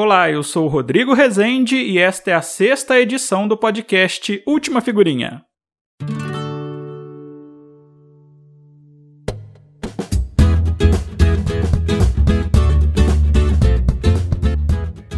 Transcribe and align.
Olá, 0.00 0.30
eu 0.30 0.44
sou 0.44 0.66
o 0.66 0.68
Rodrigo 0.68 1.12
Rezende 1.12 1.74
e 1.74 1.98
esta 1.98 2.30
é 2.30 2.34
a 2.34 2.40
sexta 2.40 3.00
edição 3.00 3.48
do 3.48 3.56
podcast 3.56 4.40
Última 4.46 4.80
Figurinha. 4.80 5.42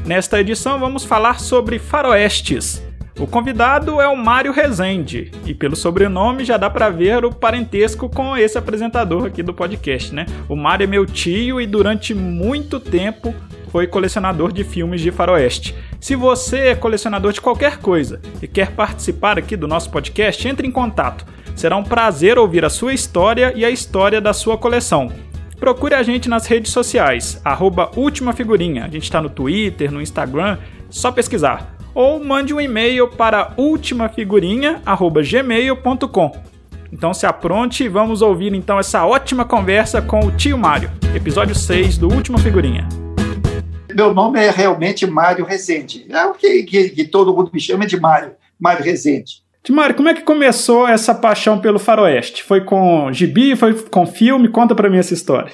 Nesta 0.07 0.41
edição 0.41 0.79
vamos 0.79 1.05
falar 1.05 1.41
sobre 1.41 1.79
faroestes. 1.79 2.83
O 3.19 3.27
convidado 3.27 4.01
é 4.01 4.09
o 4.09 4.17
Mário 4.17 4.51
Rezende, 4.51 5.31
e 5.45 5.53
pelo 5.53 5.77
sobrenome 5.77 6.43
já 6.43 6.57
dá 6.57 6.71
para 6.71 6.89
ver 6.89 7.23
o 7.23 7.31
parentesco 7.31 8.09
com 8.09 8.35
esse 8.35 8.57
apresentador 8.57 9.27
aqui 9.27 9.43
do 9.43 9.53
podcast, 9.53 10.15
né? 10.15 10.25
O 10.49 10.57
Mário 10.57 10.85
é 10.85 10.87
meu 10.87 11.05
tio 11.05 11.61
e 11.61 11.67
durante 11.67 12.15
muito 12.15 12.81
tempo 12.81 13.35
foi 13.71 13.87
colecionador 13.87 14.53
de 14.53 14.65
filmes 14.65 15.01
de 15.01 15.11
faroeste. 15.11 15.75
Se 16.01 16.17
você 16.17 16.69
é 16.69 16.75
colecionador 16.75 17.33
de 17.33 17.41
qualquer 17.41 17.79
coisa 17.79 18.21
e 18.43 18.49
quer 18.49 18.73
participar 18.73 19.39
aqui 19.39 19.57
do 19.57 19.69
nosso 19.69 19.91
podcast, 19.91 20.47
entre 20.47 20.67
em 20.67 20.71
contato. 20.71 21.25
Será 21.55 21.77
um 21.77 21.85
prazer 21.85 22.39
ouvir 22.39 22.65
a 22.65 22.71
sua 22.71 22.95
história 22.95 23.53
e 23.55 23.65
a 23.65 23.71
história 23.71 24.21
da 24.21 24.33
sua 24.33 24.59
coleção. 24.59 25.13
Procure 25.59 25.95
a 25.95 26.03
gente 26.03 26.29
nas 26.29 26.47
redes 26.47 26.73
sociais, 26.73 27.41
arroba 27.45 27.91
Última 27.95 28.33
Figurinha. 28.33 28.85
A 28.85 28.89
gente 28.89 29.03
está 29.03 29.21
no 29.21 29.29
Twitter, 29.29 29.93
no 29.93 30.01
Instagram, 30.01 30.57
só 30.89 31.13
pesquisar. 31.13 31.77
Ou 31.95 32.25
mande 32.25 32.55
um 32.55 32.61
e-mail 32.61 33.09
para 33.09 33.53
ultimafigurinha.gmail.com. 33.59 36.33
Então 36.93 37.13
se 37.13 37.27
apronte 37.27 37.85
e 37.85 37.89
vamos 37.89 38.23
ouvir 38.23 38.55
então 38.55 38.79
essa 38.79 39.05
ótima 39.05 39.45
conversa 39.45 40.01
com 40.01 40.21
o 40.21 40.33
tio 40.33 40.57
Mário, 40.57 40.91
episódio 41.15 41.55
6 41.55 41.99
do 41.99 42.11
Última 42.13 42.39
Figurinha. 42.39 42.89
Meu 43.95 44.15
nome 44.15 44.41
é 44.41 44.51
realmente 44.51 45.07
Mário 45.07 45.45
Rezende. 45.45 46.07
É 46.09 46.25
o 46.25 46.35
que, 46.35 46.63
que, 46.65 46.89
que 46.91 47.05
todo 47.05 47.35
mundo 47.35 47.51
me 47.53 47.61
chama 47.61 47.87
de 47.87 47.99
Mário, 47.99 48.33
Mário 48.59 48.85
Rezende. 48.85 49.43
Mário, 49.69 49.95
como 49.95 50.09
é 50.09 50.15
que 50.15 50.23
começou 50.23 50.89
essa 50.89 51.15
paixão 51.15 51.61
pelo 51.61 51.79
faroeste? 51.79 52.43
Foi 52.43 52.63
com 52.63 53.13
gibi, 53.13 53.55
foi 53.55 53.75
com 53.75 54.07
filme? 54.07 54.49
Conta 54.49 54.75
para 54.75 54.89
mim 54.89 54.99
essa 54.99 55.15
história. 55.15 55.53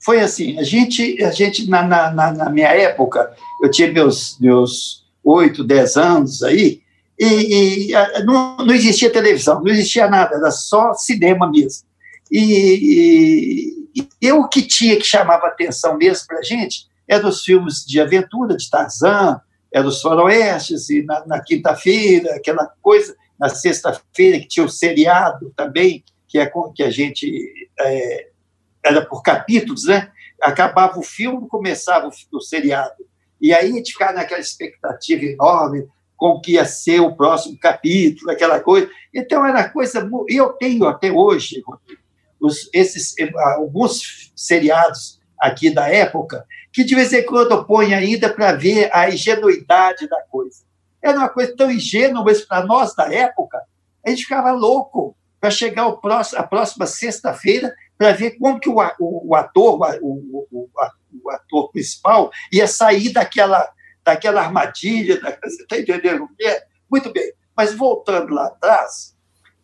Foi 0.00 0.20
assim, 0.20 0.58
a 0.58 0.62
gente, 0.62 1.22
a 1.22 1.30
gente 1.32 1.68
na, 1.68 1.82
na, 1.82 2.32
na 2.32 2.50
minha 2.50 2.68
época, 2.68 3.32
eu 3.62 3.70
tinha 3.70 3.92
meus, 3.92 4.38
meus 4.40 5.04
8, 5.24 5.64
10 5.64 5.96
anos 5.96 6.42
aí, 6.44 6.80
e, 7.18 7.90
e 7.90 8.24
não, 8.24 8.58
não, 8.58 8.74
existia 8.74 9.10
televisão, 9.10 9.60
não 9.60 9.72
existia 9.72 10.08
nada, 10.08 10.36
era 10.36 10.52
só 10.52 10.94
cinema 10.94 11.50
mesmo. 11.50 11.82
E, 12.30 13.74
e, 13.96 14.08
e 14.22 14.32
o 14.32 14.46
que 14.46 14.62
tinha 14.62 14.96
que 14.96 15.04
chamava 15.04 15.48
atenção 15.48 15.98
mesmo 15.98 16.28
para 16.28 16.38
a 16.38 16.42
gente 16.42 16.87
é 17.08 17.18
dos 17.18 17.42
filmes 17.42 17.84
de 17.84 18.00
aventura, 18.00 18.56
de 18.56 18.68
Tarzan, 18.68 19.40
é 19.72 19.82
dos 19.82 20.00
faroestes, 20.00 20.90
e 20.90 21.02
na, 21.02 21.26
na 21.26 21.42
quinta-feira, 21.42 22.34
aquela 22.34 22.70
coisa, 22.82 23.16
na 23.38 23.48
sexta-feira, 23.48 24.38
que 24.40 24.48
tinha 24.48 24.66
o 24.66 24.68
seriado 24.68 25.52
também, 25.56 26.04
que, 26.26 26.38
é, 26.38 26.50
que 26.74 26.82
a 26.82 26.90
gente. 26.90 27.68
É, 27.80 28.28
era 28.84 29.04
por 29.04 29.22
capítulos, 29.22 29.84
né? 29.84 30.10
Acabava 30.40 30.98
o 30.98 31.02
filme, 31.02 31.48
começava 31.48 32.08
o, 32.08 32.36
o 32.36 32.40
seriado. 32.40 33.04
E 33.40 33.52
aí 33.52 33.70
a 33.70 33.74
gente 33.74 33.92
ficava 33.92 34.12
naquela 34.12 34.40
expectativa 34.40 35.24
enorme 35.24 35.86
com 36.16 36.40
que 36.40 36.52
ia 36.52 36.64
ser 36.64 37.00
o 37.00 37.14
próximo 37.14 37.58
capítulo, 37.58 38.30
aquela 38.30 38.60
coisa. 38.60 38.90
Então 39.14 39.44
era 39.46 39.68
coisa. 39.68 40.08
Eu 40.28 40.50
tenho 40.50 40.86
até 40.86 41.12
hoje 41.12 41.62
os, 42.40 42.68
esses 42.72 43.14
alguns 43.56 44.32
seriados 44.34 45.17
aqui 45.40 45.70
da 45.70 45.88
época 45.88 46.44
que 46.72 46.84
de 46.84 46.94
vez 46.94 47.12
em 47.12 47.24
quando 47.24 47.64
ponho 47.64 47.96
ainda 47.96 48.32
para 48.32 48.52
ver 48.52 48.90
a 48.94 49.08
ingenuidade 49.08 50.08
da 50.08 50.20
coisa. 50.22 50.64
Era 51.02 51.18
uma 51.18 51.28
coisa 51.28 51.54
tão 51.56 51.70
ingênua, 51.70 52.22
mas 52.24 52.42
para 52.42 52.64
nós 52.64 52.94
da 52.94 53.12
época, 53.12 53.60
a 54.04 54.10
gente 54.10 54.22
ficava 54.22 54.50
louco 54.52 55.16
para 55.40 55.50
chegar 55.50 55.82
ao 55.82 56.00
próximo, 56.00 56.40
a 56.40 56.42
próxima 56.42 56.86
sexta-feira 56.86 57.74
para 57.96 58.12
ver 58.12 58.32
como 58.38 58.60
que 58.60 58.68
o, 58.68 58.76
o, 59.00 59.30
o 59.30 59.34
ator, 59.34 59.80
o, 60.02 60.46
o, 60.50 60.68
o, 61.24 61.30
ator 61.30 61.70
principal, 61.70 62.30
ia 62.52 62.66
sair 62.66 63.12
daquela, 63.12 63.68
daquela 64.04 64.40
armadilha. 64.40 65.20
Da, 65.20 65.30
você 65.30 65.62
está 65.62 65.78
entendendo 65.78 66.24
o 66.24 66.28
que 66.36 66.44
é? 66.44 66.64
Muito 66.90 67.12
bem. 67.12 67.32
Mas 67.56 67.74
voltando 67.74 68.32
lá 68.34 68.46
atrás, 68.46 69.16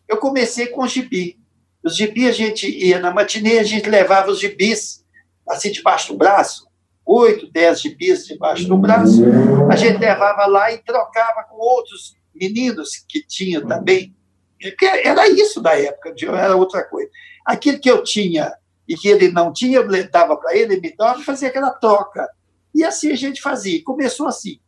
eu 0.09 0.17
comecei 0.17 0.67
com 0.67 0.83
o 0.83 0.89
gibi. 0.89 1.39
Os 1.83 1.97
gibis, 1.97 2.29
a 2.29 2.33
gente 2.33 2.69
ia 2.69 2.99
na 2.99 3.13
matinê, 3.13 3.59
a 3.59 3.65
gente 3.65 3.89
levava 3.89 4.31
os 4.31 4.41
gibis 4.41 5.04
assim 5.49 5.71
debaixo 5.71 6.13
do 6.13 6.19
braço, 6.19 6.67
oito, 7.05 7.51
dez 7.51 7.81
gibis 7.81 8.27
debaixo 8.27 8.67
do 8.67 8.77
braço, 8.77 9.23
a 9.71 9.77
gente 9.77 9.99
levava 9.99 10.47
lá 10.47 10.73
e 10.73 10.79
trocava 10.79 11.45
com 11.45 11.57
outros 11.57 12.17
meninos 12.35 13.05
que 13.09 13.25
tinham 13.27 13.67
também. 13.67 14.15
Era 15.03 15.29
isso 15.29 15.61
da 15.61 15.79
época, 15.79 16.15
era 16.23 16.57
outra 16.57 16.83
coisa. 16.85 17.11
Aquilo 17.45 17.79
que 17.79 17.91
eu 17.91 18.03
tinha 18.03 18.53
e 18.89 18.97
que 18.97 19.09
ele 19.09 19.31
não 19.31 19.53
tinha, 19.53 19.79
eu 19.79 20.11
dava 20.11 20.37
para 20.37 20.57
ele, 20.57 20.75
ele 20.75 20.81
me 20.81 20.95
dava 20.97 21.21
e 21.21 21.25
fazia 21.25 21.49
aquela 21.49 21.71
troca. 21.71 22.29
E 22.75 22.83
assim 22.83 23.13
a 23.13 23.17
gente 23.17 23.41
fazia. 23.41 23.83
Começou 23.85 24.27
assim. 24.27 24.59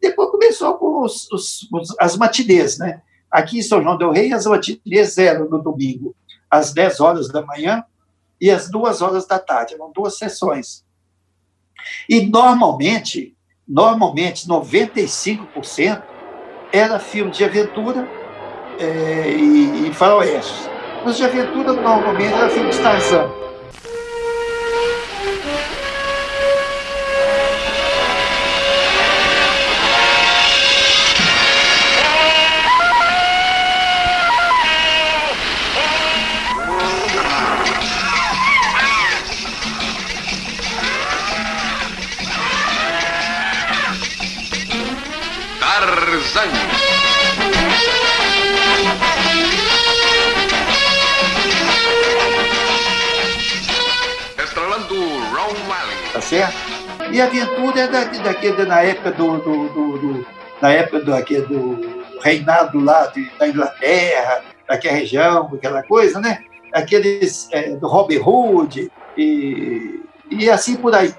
Depois 0.00 0.30
começou 0.30 0.74
com 0.78 1.02
os, 1.02 1.30
os, 1.30 1.68
os, 1.72 1.94
as 1.98 2.16
matinês, 2.16 2.78
né? 2.78 3.02
Aqui 3.30 3.58
em 3.58 3.62
São 3.62 3.82
João 3.82 3.96
del 3.96 4.10
Rei, 4.10 4.32
as 4.32 4.46
matinês 4.46 5.16
eram 5.16 5.48
no 5.48 5.62
domingo, 5.62 6.14
às 6.50 6.72
10 6.72 7.00
horas 7.00 7.28
da 7.28 7.40
manhã 7.40 7.84
e 8.42 8.50
às 8.50 8.68
2 8.68 9.00
horas 9.00 9.24
da 9.24 9.38
tarde. 9.38 9.74
Eram 9.74 9.92
duas 9.92 10.18
sessões. 10.18 10.84
E 12.08 12.26
normalmente, 12.26 13.36
normalmente, 13.66 14.48
95% 14.48 16.02
era 16.72 16.98
filme 16.98 17.30
de 17.30 17.44
aventura 17.44 18.08
é, 18.80 19.30
e, 19.30 19.88
e 19.88 19.94
faroeste. 19.94 20.68
Os 21.06 21.16
de 21.16 21.24
aventura 21.24 21.72
normalmente 21.72 22.34
era 22.34 22.50
filme 22.50 22.70
de 22.70 22.78
Tarzan. 22.80 23.30
E 57.12 57.20
a 57.20 57.26
aventura 57.26 57.80
é 57.80 57.86
da, 57.86 58.04
daquele, 58.04 58.64
na 58.64 58.80
época 58.80 59.12
do, 59.12 59.36
do, 59.36 59.68
do, 59.68 59.98
do 59.98 60.26
na 60.62 60.72
época 60.72 61.00
do, 61.00 61.14
aquele, 61.14 61.42
do 61.42 62.02
reinado 62.22 62.80
lá 62.80 63.06
de, 63.08 63.30
da 63.38 63.46
Inglaterra, 63.46 64.42
daquela 64.66 64.96
região, 64.96 65.50
aquela 65.52 65.82
coisa, 65.82 66.18
né? 66.18 66.42
Aqueles 66.72 67.48
é, 67.52 67.76
do 67.76 67.86
Robin 67.86 68.16
Hood 68.16 68.90
e, 69.14 70.00
e 70.30 70.48
assim 70.48 70.74
por 70.76 70.94
aí. 70.94 71.14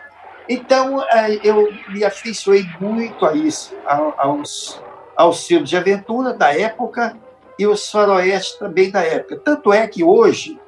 Então, 0.50 1.04
é, 1.12 1.40
eu 1.44 1.72
me 1.90 2.04
afeiçoei 2.04 2.66
muito 2.80 3.24
a 3.24 3.34
isso, 3.36 3.76
aos, 4.18 4.82
aos 5.16 5.46
filmes 5.46 5.70
de 5.70 5.78
aventura 5.78 6.34
da 6.34 6.58
época 6.58 7.16
e 7.60 7.68
os 7.68 7.92
faroestes 7.92 8.58
também 8.58 8.90
da 8.90 9.04
época. 9.04 9.40
Tanto 9.46 9.72
é 9.72 9.86
que 9.86 10.04
hoje, 10.04 10.60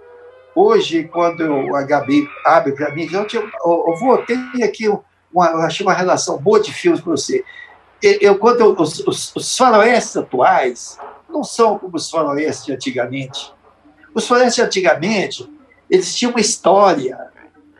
Hoje, 0.55 1.03
quando 1.03 1.41
o 1.41 1.75
HB 1.75 2.29
abre 2.45 2.71
para 2.71 2.89
mim, 2.95 3.09
eu, 3.11 3.27
eu, 3.33 3.49
eu 3.65 3.95
vou 3.97 4.17
ter 4.19 4.39
aqui 4.63 4.87
uma, 5.35 5.47
eu 5.51 5.61
achei 5.61 5.85
uma 5.85 5.93
relação 5.93 6.37
boa 6.37 6.61
de 6.61 6.73
filmes 6.73 7.01
para 7.01 7.11
você. 7.11 7.43
Eu, 8.01 8.37
quando 8.37 8.61
eu, 8.61 8.75
os, 8.79 8.99
os, 9.01 9.35
os 9.35 9.57
faroestes 9.57 10.15
atuais 10.15 10.97
não 11.29 11.43
são 11.43 11.77
como 11.77 11.97
os 11.97 12.09
faroestes 12.09 12.73
antigamente. 12.73 13.53
Os 14.13 14.27
faroestes 14.27 14.63
antigamente, 14.63 15.49
eles 15.89 16.15
tinham 16.15 16.31
uma 16.31 16.39
história. 16.39 17.17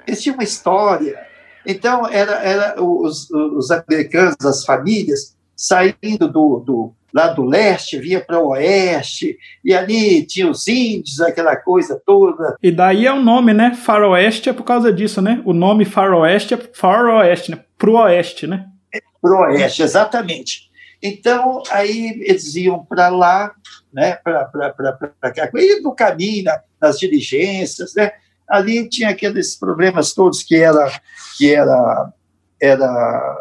Eles 0.06 0.22
tinham 0.22 0.36
uma 0.36 0.44
história. 0.44 1.26
Então, 1.66 2.08
era, 2.08 2.44
era 2.44 2.84
os, 2.84 3.30
os 3.32 3.72
americanos, 3.72 4.46
as 4.46 4.66
famílias, 4.66 5.36
saindo 5.56 6.28
do, 6.28 6.60
do, 6.60 6.94
lá 7.16 7.30
do 7.30 7.46
leste, 7.46 7.98
vinha 7.98 8.20
para 8.20 8.42
o 8.42 8.50
oeste, 8.50 9.38
e 9.64 9.74
ali 9.74 10.26
tinha 10.26 10.52
os 10.52 10.68
índios, 10.68 11.22
aquela 11.22 11.56
coisa 11.56 11.98
toda. 12.06 12.58
E 12.62 12.70
daí 12.70 13.08
é 13.08 13.14
o 13.14 13.22
nome, 13.22 13.54
né? 13.54 13.74
Faroeste 13.74 14.50
é 14.50 14.54
por 14.54 14.66
causa 14.66 14.92
disso, 14.92 15.22
né? 15.22 15.42
O 15.46 15.54
nome 15.54 15.86
Faroeste 15.86 16.56
é 16.56 16.58
faroeste, 16.74 17.52
né? 17.52 17.64
Pro 17.78 17.94
oeste, 17.94 18.46
né? 18.46 18.66
É 18.94 19.00
pro 19.22 19.38
oeste, 19.38 19.82
exatamente. 19.82 20.70
Então, 21.02 21.64
aí 21.72 22.22
eles 22.22 22.54
iam 22.58 22.84
para 22.84 23.08
lá, 23.08 23.54
né? 23.94 24.16
Para 24.16 25.32
cá, 25.34 25.50
e 25.56 25.80
no 25.80 25.96
caminho, 25.96 26.52
nas 26.82 27.00
diligências, 27.00 27.96
né? 27.96 28.12
Ali 28.48 28.90
tinha 28.90 29.10
aqueles 29.10 29.56
problemas 29.56 30.14
todos 30.14 30.44
que 30.44 30.58
era, 30.58 30.92
que 31.38 31.56
era 31.56 32.12
era 32.62 33.38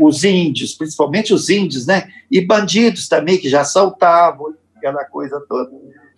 os 0.00 0.24
índios, 0.24 0.74
principalmente 0.74 1.34
os 1.34 1.48
índios, 1.48 1.86
né? 1.86 2.08
E 2.30 2.40
bandidos 2.40 3.08
também, 3.08 3.38
que 3.38 3.48
já 3.48 3.60
assaltavam, 3.60 4.54
aquela 4.76 5.04
coisa 5.04 5.40
toda. 5.48 5.70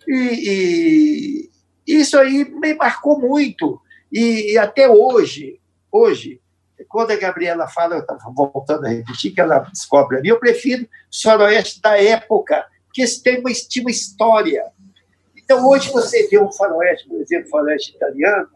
E, 0.07 1.49
e 1.87 1.95
isso 1.95 2.17
aí 2.17 2.45
me 2.45 2.73
marcou 2.73 3.19
muito. 3.19 3.79
E, 4.11 4.53
e, 4.53 4.57
até 4.57 4.89
hoje, 4.89 5.59
hoje, 5.91 6.39
quando 6.87 7.11
a 7.11 7.15
Gabriela 7.15 7.67
fala, 7.67 7.95
eu 7.95 8.01
estava 8.01 8.31
voltando 8.33 8.85
a 8.85 8.89
repetir, 8.89 9.33
que 9.33 9.41
ela 9.41 9.59
descobre 9.59 10.17
ali, 10.17 10.29
eu 10.29 10.39
prefiro 10.39 10.87
faroeste 11.23 11.81
da 11.81 12.01
época, 12.01 12.65
que 12.93 13.01
esse 13.01 13.21
tem 13.21 13.39
uma, 13.39 13.51
tinha 13.51 13.83
uma 13.83 13.91
história. 13.91 14.63
Então, 15.35 15.67
hoje 15.67 15.91
você 15.91 16.27
vê 16.27 16.39
um 16.39 16.51
faroeste, 16.51 17.07
por 17.07 17.21
exemplo, 17.21 17.49
faroeste 17.49 17.95
italiano, 17.95 18.49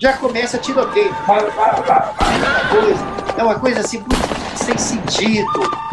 já 0.00 0.16
começa 0.16 0.58
tiroteio, 0.58 1.14
para, 1.26 1.50
para, 1.52 1.82
para, 1.82 2.14
para. 2.14 3.23
É 3.36 3.42
uma 3.42 3.58
coisa 3.58 3.80
assim 3.80 4.02
sem 4.56 4.78
sentido. 4.78 5.84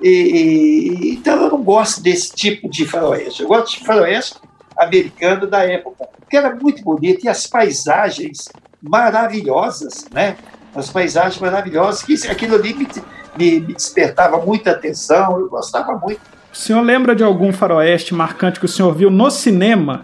E, 0.00 1.14
então 1.18 1.42
eu 1.42 1.50
não 1.50 1.62
gosto 1.62 2.02
desse 2.02 2.32
tipo 2.32 2.68
de 2.68 2.86
faroeste. 2.86 3.42
Eu 3.42 3.48
gosto 3.48 3.78
de 3.78 3.84
faroeste 3.84 4.36
americano 4.78 5.46
da 5.46 5.64
época, 5.64 6.08
que 6.28 6.36
era 6.36 6.54
muito 6.54 6.82
bonito 6.82 7.24
e 7.24 7.28
as 7.28 7.46
paisagens 7.46 8.48
maravilhosas, 8.80 10.06
né? 10.12 10.36
As 10.74 10.88
paisagens 10.88 11.38
maravilhosas, 11.38 12.02
que 12.02 12.14
aquilo 12.28 12.54
ali 12.54 12.72
me, 12.72 12.88
me, 13.36 13.60
me 13.60 13.74
despertava 13.74 14.38
muita 14.38 14.70
atenção, 14.70 15.38
eu 15.38 15.48
gostava 15.50 15.98
muito. 15.98 16.20
O 16.52 16.56
senhor 16.56 16.80
lembra 16.80 17.14
de 17.14 17.22
algum 17.22 17.52
faroeste 17.52 18.14
marcante 18.14 18.58
que 18.58 18.66
o 18.66 18.68
senhor 18.68 18.94
viu 18.94 19.10
no 19.10 19.30
cinema 19.30 20.02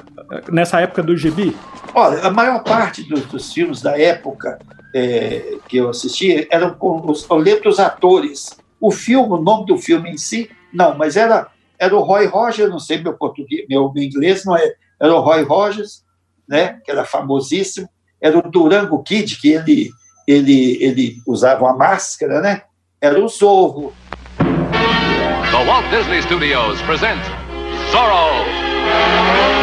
nessa 0.51 0.81
época 0.81 1.03
do 1.03 1.17
gibi? 1.17 1.57
Olha, 1.95 2.21
a 2.23 2.31
maior 2.31 2.63
parte 2.63 3.03
dos, 3.03 3.25
dos 3.27 3.53
filmes 3.53 3.81
da 3.81 3.99
época 3.99 4.59
é, 4.95 5.59
que 5.69 5.77
eu 5.77 5.91
assisti 5.91 6.47
eram 6.51 6.75
com 6.75 7.11
os, 7.11 7.29
eu 7.29 7.37
lembro 7.37 7.65
dos 7.65 7.79
atores. 7.79 8.57
O 8.81 8.91
filme, 8.91 9.33
o 9.33 9.39
nome 9.39 9.67
do 9.67 9.79
filme 9.79 10.11
em 10.11 10.19
si, 10.19 10.51
não, 10.73 10.97
mas 10.97 11.17
era, 11.17 11.49
era 11.79 11.95
o 11.97 12.03
Roy 12.03 12.27
Rogers, 12.27 12.71
não 12.71 12.79
sei 12.79 13.03
meu 13.03 13.15
português, 13.15 13.67
meu, 13.69 13.91
meu 13.93 14.03
inglês 14.03 14.45
não 14.45 14.57
é, 14.57 14.75
era 15.01 15.15
o 15.15 15.21
Roy 15.21 15.43
Rogers, 15.43 16.05
né, 16.49 16.79
que 16.85 16.91
era 16.91 17.05
famosíssimo, 17.05 17.89
era 18.21 18.39
o 18.39 18.51
Durango 18.51 19.03
Kid, 19.03 19.39
que 19.41 19.53
ele, 19.53 19.91
ele, 20.27 20.83
ele 20.83 21.17
usava 21.27 21.65
uma 21.65 21.77
máscara, 21.77 22.41
né, 22.41 22.63
era 23.01 23.23
o 23.23 23.29
Zorro. 23.29 23.93
The 24.39 25.65
Walt 25.65 25.89
Disney 25.91 26.23
Studios 26.23 26.81
present 26.83 27.23
Zorro! 27.91 29.56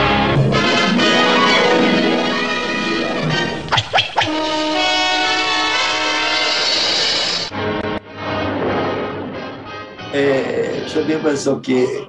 É, 10.14 10.82
deixa 10.82 11.00
eu 11.00 11.06
ver 11.06 11.22
mais 11.24 11.48
o 11.48 11.60
que. 11.60 12.08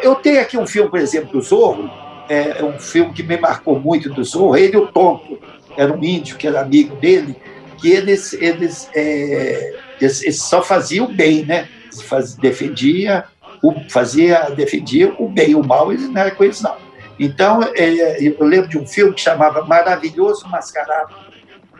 Eu 0.00 0.14
tenho 0.14 0.40
aqui 0.40 0.56
um 0.56 0.66
filme, 0.66 0.88
por 0.88 1.00
exemplo, 1.00 1.32
do 1.32 1.42
Zorro, 1.42 1.90
é, 2.28 2.60
é 2.60 2.64
um 2.64 2.78
filme 2.78 3.12
que 3.12 3.22
me 3.22 3.36
marcou 3.36 3.80
muito 3.80 4.08
do 4.10 4.22
Zorro, 4.22 4.56
ele 4.56 4.76
o 4.76 4.86
Tonto, 4.86 5.38
era 5.76 5.92
um 5.92 6.02
índio 6.02 6.36
que 6.36 6.46
era 6.46 6.60
amigo 6.60 6.94
dele, 6.96 7.36
que 7.78 7.90
eles, 7.90 8.32
eles, 8.34 8.88
é, 8.94 9.74
eles, 10.00 10.22
eles 10.22 10.40
só 10.40 10.62
faziam 10.62 11.06
o 11.06 11.12
bem, 11.12 11.44
né? 11.44 11.68
Faz, 12.04 12.36
defendia, 12.36 13.24
o, 13.60 13.74
fazia, 13.90 14.48
defendia 14.50 15.12
o 15.18 15.28
bem, 15.28 15.56
o 15.56 15.66
mal, 15.66 15.92
eles 15.92 16.08
não 16.08 16.20
eram 16.20 16.36
com 16.36 16.44
eles, 16.44 16.62
não. 16.62 16.76
Então, 17.18 17.60
é, 17.74 18.22
eu 18.22 18.46
lembro 18.46 18.68
de 18.68 18.78
um 18.78 18.86
filme 18.86 19.12
que 19.14 19.20
chamava 19.20 19.64
Maravilhoso 19.64 20.48
Mascarado, 20.48 21.14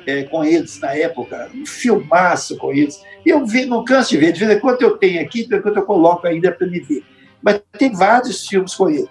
é, 0.07 0.25
com 0.25 0.45
eles 0.45 0.79
na 0.81 0.95
época, 0.95 1.51
um 1.55 1.67
filmaço 1.67 2.57
com 2.57 2.73
eles. 2.73 3.03
E 3.25 3.31
eu 3.31 3.45
vi, 3.47 3.67
não 3.67 3.85
canso 3.85 4.11
de 4.11 4.19
ver, 4.19 4.33
de 4.33 4.45
vez 4.45 4.57
em 4.57 4.61
quando 4.61 4.83
eu 4.83 4.97
tenho 4.97 5.21
aqui, 5.21 5.43
de 5.43 5.49
vez 5.49 5.61
em 5.61 5.63
quando 5.63 5.77
eu 5.77 5.85
coloco 5.85 6.27
ainda 6.27 6.51
para 6.53 6.67
me 6.67 6.81
ver. 6.81 7.05
Mas 7.43 7.61
tem 7.79 7.93
vários 7.93 8.47
filmes 8.47 8.75
com 8.75 8.89
ele. 8.89 9.09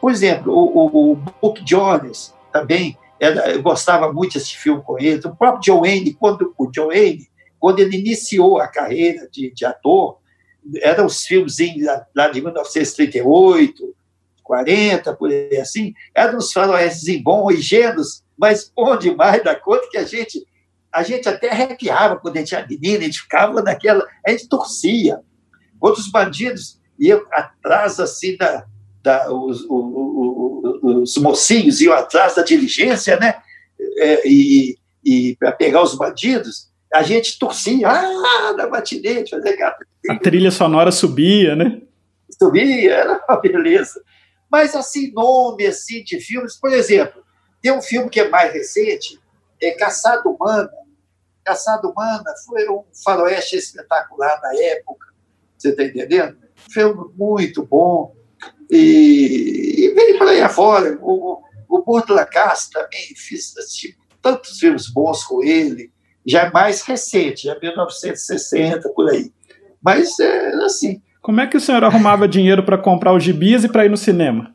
Por 0.00 0.10
exemplo, 0.10 0.52
o, 0.52 0.86
o, 0.86 1.12
o 1.12 1.16
Book 1.16 1.62
Jones 1.64 2.34
também, 2.52 2.96
era, 3.18 3.50
eu 3.50 3.62
gostava 3.62 4.12
muito 4.12 4.34
desse 4.34 4.56
filme 4.56 4.82
com 4.82 4.98
ele. 4.98 5.20
O 5.26 5.36
próprio 5.36 5.62
John 5.62 5.80
Wayne, 5.80 6.14
quando, 6.14 6.54
o 6.56 6.70
John 6.70 6.88
Wayne, 6.88 7.28
quando 7.58 7.80
ele 7.80 7.96
iniciou 7.98 8.60
a 8.60 8.68
carreira 8.68 9.28
de, 9.30 9.52
de 9.52 9.64
ator, 9.64 10.18
eram 10.82 11.06
os 11.06 11.24
filmes 11.24 11.56
lá 12.14 12.28
de 12.28 12.40
1938, 12.40 13.94
40, 14.42 15.14
por 15.14 15.30
aí 15.30 15.56
assim, 15.56 15.94
eram 16.14 16.38
os 16.38 16.52
faroestes 16.52 17.22
bons, 17.22 17.52
ingênuos, 17.52 18.22
mas 18.38 18.70
bom 18.74 18.96
demais 18.96 19.42
da 19.42 19.54
conta 19.54 19.88
que 19.90 19.98
a 19.98 20.04
gente 20.04 20.46
a 20.92 21.02
gente 21.02 21.28
até 21.28 21.50
arrepiava 21.50 22.16
quando 22.16 22.36
a 22.36 22.40
gente 22.40 22.54
era 22.54 22.66
menina, 22.66 23.00
a 23.00 23.02
gente 23.02 23.20
ficava 23.20 23.60
naquela, 23.60 24.06
a 24.26 24.30
gente 24.30 24.48
torcia. 24.48 25.20
Outros 25.78 26.10
bandidos 26.10 26.80
iam 26.98 27.22
atrás 27.32 28.00
assim 28.00 28.34
da, 28.38 28.64
da 29.02 29.30
os, 29.30 29.60
os, 29.68 30.82
os 30.82 31.16
mocinhos 31.18 31.82
iam 31.82 31.92
atrás 31.92 32.34
da 32.34 32.42
diligência, 32.42 33.18
né? 33.18 33.34
É, 33.98 34.26
e, 34.26 34.78
e 35.04 35.36
para 35.38 35.52
pegar 35.52 35.82
os 35.82 35.94
bandidos, 35.94 36.70
a 36.92 37.02
gente 37.02 37.38
torcia, 37.38 37.88
ah, 37.88 38.54
na 38.56 38.66
matinete, 38.66 39.30
fazer 39.30 39.50
aquela... 39.50 39.76
A 40.08 40.18
trilha 40.18 40.50
sonora 40.50 40.90
subia, 40.90 41.54
né? 41.54 41.82
Subia, 42.30 42.94
era 42.94 43.24
uma 43.28 43.40
beleza. 43.40 44.00
Mas, 44.50 44.74
assim, 44.74 45.12
nome 45.12 45.66
assim, 45.66 46.02
de 46.02 46.20
filmes, 46.20 46.58
por 46.58 46.72
exemplo, 46.72 47.22
tem 47.66 47.72
um 47.72 47.82
filme 47.82 48.08
que 48.08 48.20
é 48.20 48.28
mais 48.28 48.52
recente, 48.52 49.18
é 49.60 49.72
Caçada 49.72 50.28
Humana. 50.28 50.70
Caçada 51.44 51.88
Humana 51.88 52.32
foi 52.46 52.68
um 52.68 52.84
faroeste 53.04 53.56
espetacular 53.56 54.40
na 54.40 54.54
época, 54.54 55.08
você 55.58 55.70
está 55.70 55.82
entendendo? 55.82 56.36
Filme 56.70 57.10
muito 57.16 57.66
bom. 57.66 58.14
E, 58.70 59.78
e 59.78 59.94
veio 59.94 60.16
para 60.16 60.30
aí 60.30 60.42
afora. 60.42 60.96
O, 61.02 61.42
o 61.68 61.82
Porto 61.82 62.14
Lacasse 62.14 62.70
também 62.70 63.12
fiz 63.16 63.52
tipo, 63.74 64.00
tantos 64.22 64.60
filmes 64.60 64.88
bons 64.88 65.24
com 65.24 65.42
ele, 65.42 65.90
já 66.24 66.42
é 66.42 66.50
mais 66.52 66.82
recente, 66.82 67.48
já 67.48 67.54
é 67.54 67.58
1960, 67.60 68.88
por 68.90 69.10
aí. 69.10 69.32
Mas 69.82 70.16
é 70.20 70.54
assim. 70.64 71.02
Como 71.20 71.40
é 71.40 71.48
que 71.48 71.56
o 71.56 71.60
senhor 71.60 71.82
arrumava 71.82 72.28
dinheiro 72.28 72.62
para 72.64 72.78
comprar 72.78 73.12
os 73.12 73.24
gibis 73.24 73.64
e 73.64 73.68
para 73.68 73.84
ir 73.84 73.90
no 73.90 73.96
cinema? 73.96 74.54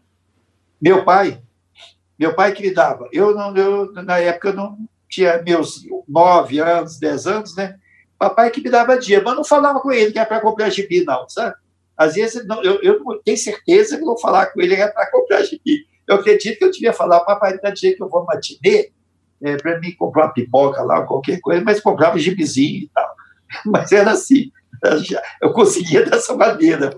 Meu 0.81 1.03
pai, 1.03 1.41
meu 2.21 2.35
pai 2.35 2.51
que 2.51 2.61
me 2.61 2.71
dava. 2.71 3.09
Eu, 3.11 3.33
não, 3.33 3.57
eu 3.57 3.91
na 3.93 4.19
época, 4.19 4.53
não 4.53 4.77
tinha 5.09 5.41
meus 5.41 5.81
nove 6.07 6.59
anos, 6.59 6.99
dez 6.99 7.25
anos, 7.25 7.55
né? 7.55 7.77
Papai 8.19 8.51
que 8.51 8.61
me 8.61 8.69
dava 8.69 8.99
dinheiro, 8.99 9.25
mas 9.25 9.35
não 9.35 9.43
falava 9.43 9.79
com 9.79 9.91
ele 9.91 10.11
que 10.11 10.19
era 10.19 10.27
para 10.27 10.39
comprar 10.39 10.69
gibi, 10.69 11.03
não, 11.03 11.27
sabe? 11.27 11.55
Às 11.97 12.13
vezes, 12.13 12.45
não, 12.45 12.63
eu, 12.63 12.79
eu 12.83 13.01
tenho 13.25 13.37
certeza 13.37 13.97
que 13.97 14.05
não 14.05 14.15
falar 14.19 14.45
com 14.53 14.61
ele 14.61 14.75
que 14.75 14.81
era 14.83 14.91
para 14.91 15.09
comprar 15.09 15.41
gibi. 15.41 15.87
Eu 16.07 16.17
acredito 16.17 16.59
que 16.59 16.63
eu 16.63 16.71
devia 16.71 16.93
falar, 16.93 17.21
papai, 17.21 17.57
dá 17.57 17.71
dia 17.71 17.95
que 17.95 18.03
eu 18.03 18.07
vou 18.07 18.23
matinê, 18.23 18.91
é, 19.41 19.57
para 19.57 19.79
mim 19.79 19.91
comprar 19.95 20.29
pipoca 20.29 20.83
lá, 20.83 21.01
qualquer 21.01 21.39
coisa, 21.41 21.63
mas 21.63 21.79
comprava 21.79 22.19
gibizinho 22.19 22.83
e 22.83 22.91
tal. 22.93 23.15
Mas 23.65 23.91
era 23.91 24.11
assim 24.11 24.51
eu 25.41 25.51
conseguia 25.51 26.03
dessa 26.09 26.35
maneira. 26.35 26.93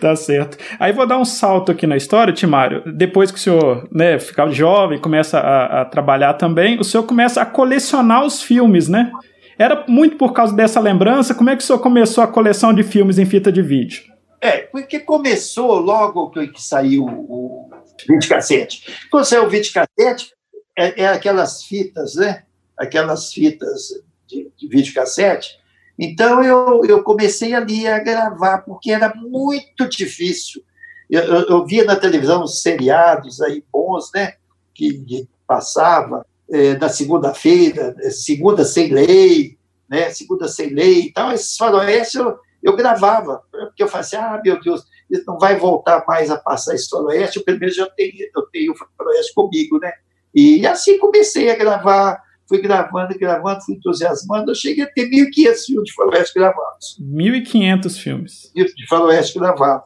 Tá 0.00 0.14
certo. 0.16 0.58
Aí 0.78 0.92
vou 0.92 1.06
dar 1.06 1.18
um 1.18 1.24
salto 1.24 1.72
aqui 1.72 1.86
na 1.86 1.96
história, 1.96 2.32
Timário. 2.32 2.82
Depois 2.92 3.30
que 3.30 3.38
o 3.38 3.40
senhor 3.40 3.88
né, 3.92 4.18
ficar 4.18 4.48
jovem, 4.50 4.98
começa 4.98 5.38
a, 5.38 5.82
a, 5.82 5.84
trabalhar 5.84 6.34
também, 6.34 6.78
o 6.78 6.84
senhor 6.84 7.04
começa 7.04 7.40
a 7.40 7.46
colecionar 7.46 8.24
os 8.24 8.42
filmes, 8.42 8.88
né? 8.88 9.12
Era 9.58 9.84
muito 9.86 10.16
por 10.16 10.32
causa 10.32 10.54
dessa 10.54 10.80
lembrança. 10.80 11.34
Como 11.34 11.50
é 11.50 11.56
que 11.56 11.62
o 11.62 11.66
senhor 11.66 11.78
começou 11.78 12.24
a 12.24 12.26
coleção 12.26 12.74
de 12.74 12.82
filmes 12.82 13.18
em 13.18 13.26
fita 13.26 13.52
de 13.52 13.62
vídeo? 13.62 14.02
É, 14.40 14.58
porque 14.62 14.98
começou 14.98 15.78
logo 15.78 16.30
que, 16.30 16.48
que 16.48 16.60
saiu 16.60 17.04
o 17.04 17.70
videocassete. 18.08 19.06
Quando 19.08 19.24
saiu 19.24 19.44
o 19.44 19.48
videocassete, 19.48 20.32
é, 20.76 21.02
é 21.02 21.06
aquelas 21.06 21.62
fitas, 21.62 22.16
né? 22.16 22.42
Aquelas 22.76 23.32
fitas 23.32 23.90
de, 24.26 24.50
de 24.56 24.68
videocassete 24.68 25.61
então 26.04 26.42
eu, 26.42 26.84
eu 26.84 27.04
comecei 27.04 27.54
ali 27.54 27.86
a 27.86 28.00
gravar, 28.00 28.58
porque 28.58 28.90
era 28.90 29.14
muito 29.14 29.88
difícil. 29.88 30.60
Eu, 31.08 31.22
eu, 31.22 31.40
eu 31.48 31.64
via 31.64 31.84
na 31.84 31.94
televisão 31.94 32.42
os 32.42 32.60
seriados 32.60 33.40
aí 33.40 33.62
bons, 33.72 34.10
né? 34.12 34.34
Que, 34.74 35.28
passava 35.46 36.26
é, 36.50 36.76
na 36.76 36.88
segunda-feira, 36.88 37.94
é, 38.00 38.10
segunda 38.10 38.64
sem 38.64 38.92
lei, 38.92 39.56
né? 39.88 40.10
Segunda 40.10 40.48
sem 40.48 40.70
lei 40.70 41.02
e 41.02 41.12
tal. 41.12 41.30
Esses 41.30 41.56
faroestes 41.56 42.16
eu, 42.16 42.36
eu 42.60 42.74
gravava, 42.74 43.42
porque 43.52 43.84
eu 43.84 43.88
falei 43.88 44.00
assim, 44.00 44.16
ah, 44.16 44.40
meu 44.42 44.60
Deus, 44.60 44.82
não 45.24 45.38
vai 45.38 45.56
voltar 45.56 46.04
mais 46.08 46.32
a 46.32 46.36
passar 46.36 46.74
esse 46.74 46.88
faroeste, 46.88 47.36
eu 47.36 47.44
primeiro 47.44 47.72
já 47.72 47.86
tenho, 47.90 48.12
eu 48.34 48.42
tenho 48.50 48.72
o 48.72 48.76
faroeste 48.96 49.32
comigo, 49.34 49.78
né? 49.78 49.92
E 50.34 50.66
assim 50.66 50.98
comecei 50.98 51.48
a 51.48 51.56
gravar 51.56 52.20
fui 52.52 52.60
gravando, 52.60 53.18
gravando, 53.18 53.64
fui 53.64 53.76
entusiasmando, 53.76 54.50
eu 54.50 54.54
cheguei 54.54 54.84
a 54.84 54.86
ter 54.86 55.08
1.500 55.08 55.64
filmes 55.64 55.84
de 55.84 55.94
faroeste 55.94 56.34
gravados. 56.34 56.98
1.500 57.00 57.98
filmes. 57.98 58.52
De 58.54 58.86
faroeste 58.86 59.38
gravado. 59.38 59.84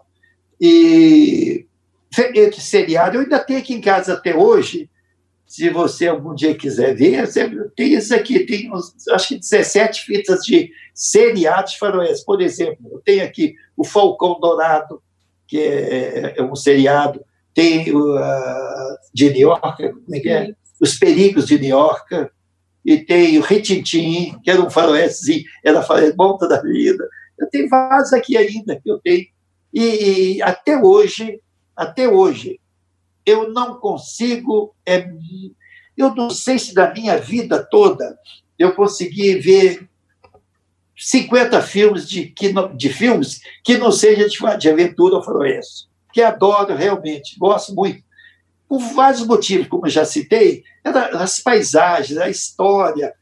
E 0.60 1.64
esse 2.34 2.60
seriado 2.60 3.16
eu 3.16 3.20
ainda 3.20 3.38
tenho 3.38 3.60
aqui 3.60 3.72
em 3.72 3.80
casa 3.80 4.14
até 4.14 4.34
hoje, 4.34 4.90
se 5.46 5.70
você 5.70 6.08
algum 6.08 6.34
dia 6.34 6.56
quiser 6.56 6.96
ver, 6.96 7.28
tem 7.76 7.94
isso 7.94 8.12
aqui, 8.12 8.40
tem 8.40 8.72
uns, 8.72 8.92
acho 9.10 9.28
que 9.28 9.38
17 9.38 10.00
fitas 10.00 10.40
de 10.40 10.68
seriados 10.92 11.74
faroeste. 11.74 12.24
Por 12.24 12.40
exemplo, 12.40 12.90
eu 12.90 13.00
tenho 13.04 13.24
aqui 13.24 13.54
o 13.76 13.84
Falcão 13.84 14.40
Dourado, 14.40 15.00
que 15.46 15.60
é, 15.60 16.34
é 16.36 16.42
um 16.42 16.56
seriado, 16.56 17.24
tem 17.54 17.92
o 17.92 18.16
uh, 18.16 18.96
de 19.14 19.30
New 19.30 19.50
York, 19.50 19.92
como 19.92 20.16
é 20.16 20.18
que 20.18 20.28
é? 20.28 20.52
Os 20.80 20.98
Perigos 20.98 21.46
de 21.46 21.60
New 21.60 21.70
York, 21.70 22.28
e 22.86 22.98
tem 22.98 23.36
o 23.36 23.42
Retintim, 23.42 24.38
que 24.44 24.48
era 24.48 24.62
um 24.62 24.70
faroeste, 24.70 25.44
era 25.64 25.84
volta 26.16 26.46
da 26.46 26.62
vida. 26.62 27.08
Eu 27.36 27.50
tenho 27.50 27.68
vários 27.68 28.12
aqui 28.12 28.36
ainda 28.36 28.80
que 28.80 28.88
eu 28.88 29.00
tenho. 29.00 29.26
E, 29.74 30.36
e 30.36 30.42
até 30.42 30.80
hoje, 30.80 31.40
até 31.76 32.08
hoje, 32.08 32.60
eu 33.26 33.52
não 33.52 33.80
consigo. 33.80 34.72
É, 34.86 35.10
eu 35.98 36.14
não 36.14 36.30
sei 36.30 36.60
se 36.60 36.72
da 36.72 36.94
minha 36.94 37.18
vida 37.18 37.66
toda 37.68 38.16
eu 38.56 38.72
consegui 38.74 39.34
ver 39.34 39.88
50 40.96 41.60
filmes 41.62 42.08
de, 42.08 42.26
que 42.26 42.52
não, 42.52 42.74
de 42.74 42.88
filmes 42.88 43.40
que 43.64 43.76
não 43.76 43.90
seja 43.90 44.28
de, 44.28 44.58
de 44.58 44.70
aventura 44.70 45.16
ou 45.16 45.22
faroeste, 45.22 45.88
que 46.12 46.22
adoro 46.22 46.74
realmente, 46.74 47.36
gosto 47.36 47.74
muito. 47.74 48.05
Por 48.68 48.80
vários 48.94 49.24
motivos, 49.24 49.68
como 49.68 49.86
eu 49.86 49.90
já 49.90 50.04
citei, 50.04 50.64
as 50.84 51.40
paisagens, 51.40 52.18
a 52.18 52.28
história 52.28 53.14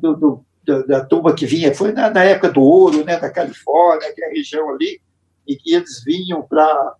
do, 0.00 0.16
do, 0.16 0.44
do, 0.64 0.86
da 0.86 1.04
turma 1.04 1.34
que 1.34 1.44
vinha, 1.44 1.74
foi 1.74 1.92
na, 1.92 2.10
na, 2.10 2.24
época 2.24 2.50
do 2.50 2.62
ouro, 2.62 3.04
né, 3.04 3.18
da 3.18 3.30
Califórnia, 3.30 4.12
que 4.14 4.22
é 4.22 4.28
a 4.28 4.32
região 4.32 4.70
ali, 4.70 5.00
e 5.46 5.56
que 5.56 5.74
eles 5.74 6.02
vinham 6.04 6.42
para 6.42 6.94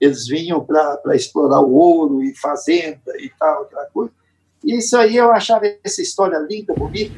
eles 0.00 0.28
vinham 0.28 0.64
para 0.64 1.16
explorar 1.16 1.60
o 1.60 1.74
ouro 1.74 2.22
e 2.22 2.32
fazenda 2.36 3.12
e 3.18 3.28
tal, 3.36 3.62
aquela 3.62 3.86
coisa. 3.86 4.12
E 4.64 4.76
isso 4.76 4.96
aí 4.96 5.16
eu 5.16 5.32
achava 5.32 5.64
essa 5.82 6.00
história 6.00 6.38
linda, 6.38 6.72
bonita. 6.72 7.12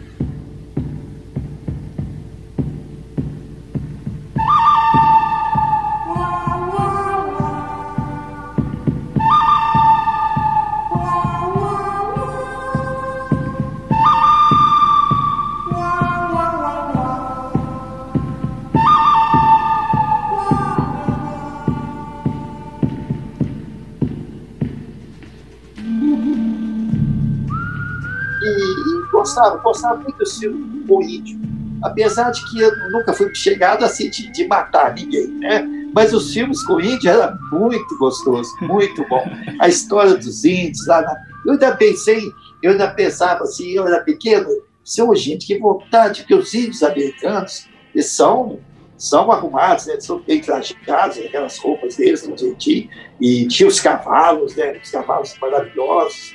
Gostava, 29.41 29.57
gostava 29.59 29.97
muito 29.97 30.19
do 30.19 30.87
com 30.87 31.03
índio. 31.03 31.39
Apesar 31.83 32.31
de 32.31 32.45
que 32.51 32.61
eu 32.61 32.71
nunca 32.91 33.13
fui 33.15 33.35
chegado 33.35 33.85
assim 33.85 34.11
de, 34.11 34.31
de 34.31 34.47
matar 34.47 34.95
ninguém, 34.95 35.29
né? 35.29 35.67
Mas 35.95 36.13
os 36.13 36.33
filmes 36.33 36.63
com 36.63 36.81
índio 36.81 37.11
era 37.11 37.37
muito 37.51 37.99
gostoso, 37.99 38.51
muito 38.61 39.07
bom. 39.09 39.25
A 39.59 39.69
história 39.69 40.15
dos 40.15 40.45
índios 40.45 40.87
lá. 40.87 41.03
Eu 41.47 41.53
ainda 41.53 41.75
pensei, 41.75 42.23
eu 42.63 42.73
ainda 42.73 42.91
pensava 42.91 43.45
assim, 43.45 43.71
eu 43.71 43.87
era 43.87 44.01
pequeno, 44.01 44.47
seu 44.85 45.15
gente, 45.15 45.47
que 45.47 45.59
vontade, 45.59 46.25
que 46.25 46.35
os 46.35 46.53
índios 46.53 46.83
americanos, 46.83 47.67
eles 47.95 48.11
são 48.11 48.61
são 48.99 49.33
arrumados, 49.33 49.87
né? 49.87 49.99
são 49.99 50.21
bem 50.21 50.43
trajados, 50.43 51.17
aquelas 51.17 51.57
roupas 51.57 51.97
deles, 51.97 52.21
do 52.21 52.37
jeitinho, 52.37 52.91
e 53.19 53.49
tinha 53.49 53.67
os 53.67 53.81
cavalos, 53.81 54.55
né? 54.55 54.79
os 54.79 54.91
cavalos 54.91 55.35
maravilhosos, 55.41 56.35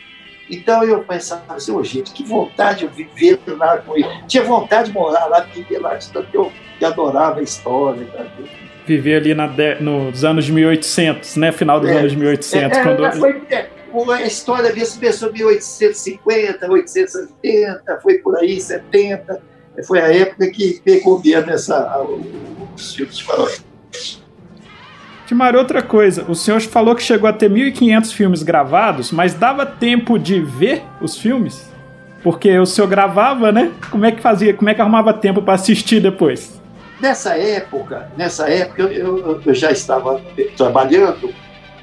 então 0.50 0.84
eu 0.84 1.04
pensava 1.04 1.56
assim, 1.56 1.72
oh, 1.72 1.84
gente, 1.84 2.12
que 2.12 2.24
vontade 2.24 2.88
de 2.88 3.04
viver 3.04 3.40
lá 3.48 3.78
com 3.78 3.98
ele. 3.98 4.08
Tinha 4.28 4.44
vontade 4.44 4.90
de 4.90 4.94
morar 4.94 5.26
lá, 5.26 5.42
viver 5.42 5.80
lá, 5.80 5.98
tanto 6.14 6.30
que 6.30 6.38
eu, 6.38 6.52
que 6.78 6.86
adorava 6.86 7.40
a 7.40 7.44
história. 7.44 8.06
Tá? 8.08 8.26
Viver 8.86 9.16
ali 9.16 9.34
na 9.34 9.48
de, 9.48 9.76
nos 9.82 10.24
anos 10.24 10.48
1800, 10.50 11.38
né? 11.38 11.52
Final 11.52 11.80
dos 11.80 11.90
é, 11.90 11.98
anos 11.98 12.14
1800. 12.14 12.78
É, 12.78 12.84
quando... 12.84 13.12
foi, 13.14 13.42
é, 13.50 13.70
a 14.14 14.22
história 14.22 14.72
desse 14.72 14.98
em 14.98 15.34
1850, 15.34 16.68
1880, 16.68 18.00
foi 18.02 18.20
por 18.20 18.38
aí, 18.38 18.62
70. 18.62 19.42
Foi 19.86 20.00
a 20.00 20.14
época 20.14 20.50
que 20.52 20.80
pegou 20.84 21.22
mesmo 21.24 21.52
essa, 21.52 22.06
os 22.76 22.96
filmes 22.96 23.18
de 23.18 23.24
faroeste. 23.24 24.25
Timar, 25.26 25.56
outra 25.56 25.82
coisa, 25.82 26.24
o 26.28 26.36
senhor 26.36 26.62
falou 26.62 26.96
que 26.96 27.02
chegou 27.02 27.28
a 27.28 27.34
ter 27.34 27.50
1.500 27.50 28.14
filmes 28.14 28.44
gravados, 28.44 29.12
mas 29.12 29.34
dava 29.34 29.66
tempo 29.66 30.20
de 30.20 30.40
ver 30.40 30.84
os 31.02 31.18
filmes? 31.18 31.68
Porque 32.24 32.58
o 32.60 32.66
senhor 32.66 32.88
gravava, 32.88 33.52
né? 33.52 33.72
Como 33.90 34.06
é 34.06 34.12
que 34.12 34.22
fazia? 34.22 34.54
Como 34.54 34.70
é 34.70 34.74
que 34.76 34.82
arrumava 34.82 35.14
tempo 35.14 35.42
para 35.42 35.56
assistir 35.56 36.00
depois? 36.00 36.62
Nessa 37.00 37.36
época, 37.38 38.10
nessa 38.16 38.48
época 38.50 38.84
eu, 38.84 39.42
eu, 39.44 39.54
já 39.54 39.72
estava 39.72 40.22
trabalhando 40.56 41.34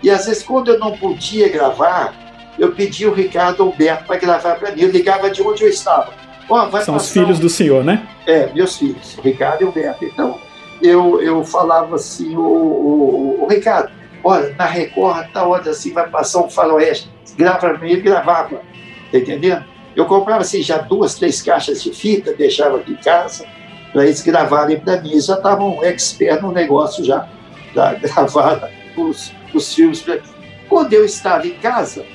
e 0.03 0.09
às 0.09 0.27
vezes 0.27 0.43
quando 0.43 0.71
eu 0.71 0.79
não 0.79 0.97
podia 0.97 1.49
gravar, 1.49 2.15
eu 2.59 2.73
pedia 2.73 3.11
o 3.11 3.15
Ricardo 3.15 3.63
Alberto 3.63 4.05
para 4.07 4.17
gravar 4.17 4.55
para 4.55 4.71
mim. 4.73 4.83
Eu 4.83 4.91
ligava 4.91 5.31
de 5.31 5.43
onde 5.43 5.65
eu 5.65 5.69
estava. 5.69 6.13
Oh, 6.49 6.81
São 6.81 6.97
os 6.97 7.11
filhos 7.11 7.39
um... 7.39 7.43
do 7.43 7.49
senhor, 7.49 7.85
né? 7.85 8.07
É, 8.27 8.49
meus 8.53 8.77
filhos, 8.77 9.19
Ricardo 9.23 9.63
e 9.63 9.65
Alberto. 9.67 10.05
Então 10.05 10.39
eu, 10.83 11.21
eu 11.23 11.45
falava 11.45 11.97
assim, 11.97 12.37
o, 12.37 12.41
o, 12.41 13.45
o 13.45 13.47
Ricardo, 13.47 13.93
olha, 14.23 14.55
na 14.57 14.67
Record, 14.67 15.31
tá 15.33 15.47
hora 15.47 15.71
assim, 15.71 15.93
vai 15.93 16.09
passar 16.09 16.41
um 16.41 16.51
faroeste, 16.51 17.11
grava 17.37 17.79
ele 17.83 18.01
gravava, 18.01 18.61
tá 19.11 19.19
entendendo? 19.19 19.65
Eu 19.95 20.07
comprava 20.07 20.41
assim, 20.41 20.63
já 20.63 20.79
duas, 20.79 21.15
três 21.15 21.43
caixas 21.43 21.83
de 21.83 21.93
fita, 21.93 22.33
deixava 22.33 22.79
aqui 22.79 22.93
em 22.93 22.97
casa, 22.97 23.47
para 23.93 24.05
eles 24.05 24.23
gravarem 24.23 24.81
para 24.81 25.01
mim. 25.01 25.11
Eles 25.11 25.27
já 25.27 25.35
estavam 25.35 25.85
expert 25.85 26.41
no 26.41 26.51
negócio 26.51 27.05
já, 27.05 27.29
já 27.75 27.95
gravar 28.01 28.71
os, 28.97 29.33
os 29.53 29.75
filmes 29.75 30.01
para 30.01 30.15
mim. 30.15 30.23
Quando 30.69 30.95
eu 30.95 31.05
estava 31.05 31.47
em 31.47 31.55
casa, 31.55 32.07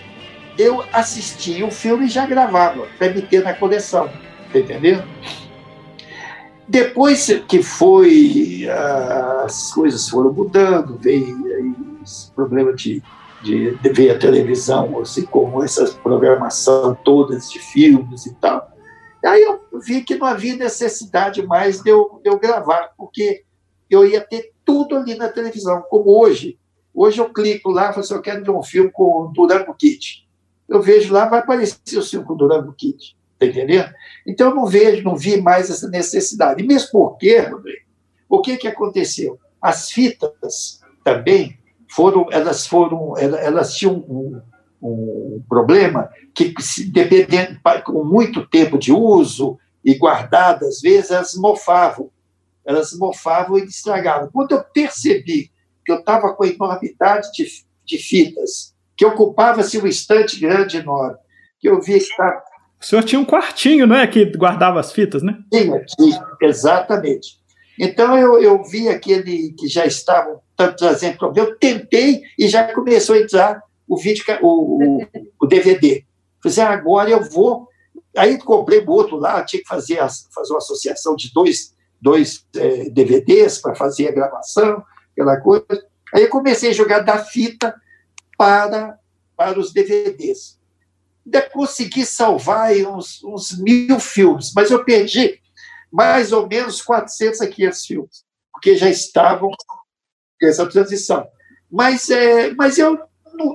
eu 0.58 0.84
assistia 0.92 1.66
o 1.66 1.72
filme 1.72 2.08
e 2.08 2.10
já 2.10 2.26
gravava, 2.26 2.88
para 2.98 3.14
me 3.14 3.22
ter 3.22 3.44
na 3.44 3.54
coleção, 3.54 4.10
tá 4.52 4.58
entendendo? 4.58 5.04
Depois 6.68 7.28
que 7.48 7.64
foi, 7.64 8.68
as 9.46 9.74
coisas 9.74 10.10
foram 10.10 10.34
mudando, 10.34 10.98
veio 10.98 11.98
esse 12.04 12.30
problema 12.32 12.74
de, 12.74 13.02
de, 13.42 13.76
de 13.76 13.90
ver 13.90 14.12
a 14.12 14.20
televisão, 14.20 15.00
assim 15.00 15.26
como 15.26 15.64
essa 15.64 15.86
programação 16.04 16.96
todas 17.06 17.50
de 17.50 17.60
filmes 17.60 18.26
e 18.26 18.34
tal. 18.36 18.70
Aí 19.26 19.44
eu 19.44 19.62
vi 19.82 20.04
que 20.04 20.16
não 20.16 20.28
havia 20.28 20.56
necessidade 20.56 21.46
mais 21.46 21.82
de 21.82 21.90
eu, 21.90 22.20
de 22.24 22.30
eu 22.30 22.40
gravar, 22.40 22.92
porque 22.98 23.44
eu 23.90 24.06
ia 24.06 24.22
ter 24.22 24.52
tudo 24.64 24.96
ali 24.96 25.16
na 25.16 25.30
televisão, 25.30 25.84
como 25.90 26.20
hoje. 26.20 26.60
Hoje 26.94 27.20
eu 27.20 27.30
clico 27.30 27.72
lá 27.72 27.86
e 27.86 27.94
falo 27.94 28.00
assim, 28.02 28.14
eu 28.14 28.22
quero 28.22 28.44
ver 28.44 28.52
um 28.52 28.64
filme 28.64 28.92
com 28.92 29.22
o 29.22 29.28
Durango 29.28 29.74
Kid. 29.74 30.28
Eu 30.68 30.82
vejo 30.82 31.14
lá, 31.14 31.28
vai 31.28 31.40
aparecer 31.40 31.98
o 31.98 32.04
filme 32.04 32.26
com 32.26 32.34
o 32.34 32.38
Durango 32.38 32.74
Kid. 32.74 33.17
Está 33.40 33.46
entendendo? 33.46 33.94
Então, 34.26 34.50
eu 34.50 34.56
não 34.56 34.66
vejo, 34.66 35.04
não 35.04 35.16
vi 35.16 35.40
mais 35.40 35.70
essa 35.70 35.88
necessidade. 35.88 36.64
E 36.64 36.68
mesmo 36.68 36.90
porque, 36.92 37.38
Rodrigo, 37.40 37.86
o 38.28 38.42
que, 38.42 38.58
que 38.58 38.68
aconteceu? 38.68 39.40
As 39.62 39.92
fitas 39.92 40.82
também 41.04 41.58
foram, 41.90 42.28
elas 42.32 42.66
foram, 42.66 43.16
elas 43.18 43.76
tinham 43.76 43.96
um, 43.96 44.42
um 44.82 45.44
problema 45.48 46.10
que, 46.34 46.54
dependendo, 46.92 47.60
com 47.86 48.04
muito 48.04 48.46
tempo 48.48 48.78
de 48.78 48.92
uso 48.92 49.60
e 49.86 49.94
guardadas, 49.96 50.68
às 50.78 50.82
vezes, 50.82 51.12
elas 51.12 51.36
mofavam. 51.36 52.10
Elas 52.66 52.92
mofavam 52.94 53.58
e 53.58 53.66
estragavam. 53.66 54.30
Quando 54.34 54.54
eu 54.54 54.64
percebi 54.64 55.52
que 55.86 55.92
eu 55.92 56.00
estava 56.00 56.34
com 56.34 56.44
a 56.44 56.48
enormidade 56.48 57.32
de, 57.32 57.48
de 57.86 57.98
fitas, 57.98 58.76
que 58.96 59.06
ocupava-se 59.06 59.80
um 59.80 59.86
estante 59.86 60.40
grande 60.40 60.78
enorme, 60.78 61.18
que 61.60 61.70
eu 61.70 61.80
vi 61.80 61.94
que 61.94 62.00
estava 62.00 62.42
o 62.80 62.86
senhor 62.86 63.04
tinha 63.04 63.20
um 63.20 63.26
quartinho, 63.26 63.88
não 63.88 63.96
é? 63.96 64.06
Que 64.06 64.26
guardava 64.26 64.80
as 64.80 64.92
fitas, 64.92 65.24
né? 65.24 65.38
Tinha, 65.88 66.24
exatamente. 66.42 67.40
Então 67.80 68.18
eu, 68.18 68.42
eu 68.42 68.64
vi 68.64 68.88
aquele 68.88 69.54
que 69.58 69.68
já 69.68 69.86
estavam 69.86 70.40
trazendo 70.78 71.18
problema, 71.18 71.50
eu 71.50 71.56
tentei 71.58 72.24
e 72.38 72.48
já 72.48 72.74
começou 72.74 73.16
a 73.16 73.20
entrar 73.20 73.62
o 73.88 73.98
vídeo, 73.98 74.24
o, 74.42 75.00
o, 75.00 75.08
o 75.42 75.48
DVD. 75.48 76.04
Falei, 76.42 76.60
ah, 76.60 76.74
agora 76.74 77.10
eu 77.10 77.24
vou. 77.24 77.68
Aí 78.16 78.38
comprei 78.38 78.80
o 78.80 78.92
outro 78.92 79.18
lá, 79.18 79.44
tinha 79.44 79.62
que 79.62 79.68
fazer, 79.68 79.98
fazer 80.34 80.54
uma 80.54 80.58
associação 80.58 81.16
de 81.16 81.32
dois, 81.34 81.76
dois 82.02 82.46
é, 82.56 82.90
DVDs 82.90 83.60
para 83.60 83.76
fazer 83.76 84.08
a 84.08 84.12
gravação, 84.12 84.84
aquela 85.12 85.38
coisa. 85.40 85.66
Aí 86.14 86.24
eu 86.24 86.30
comecei 86.30 86.72
a 86.72 86.74
jogar 86.74 87.00
da 87.00 87.20
fita 87.20 87.76
para, 88.38 88.98
para 89.36 89.60
os 89.60 89.72
DVDs 89.72 90.57
ainda 91.28 91.50
consegui 91.50 92.06
salvar 92.06 92.72
uns, 92.74 93.24
uns 93.24 93.58
mil 93.60 94.00
filmes, 94.00 94.52
mas 94.56 94.72
eu 94.72 94.84
perdi 94.84 95.40
mais 95.92 96.32
ou 96.32 96.48
menos 96.48 96.82
400 96.82 97.42
a 97.42 97.48
500 97.48 97.86
filmes, 97.86 98.26
porque 98.52 98.76
já 98.76 98.90
estavam 98.90 99.52
nessa 100.42 100.66
transição. 100.66 101.28
Mas, 101.70 102.10
é, 102.10 102.54
mas 102.54 102.78
eu 102.78 102.98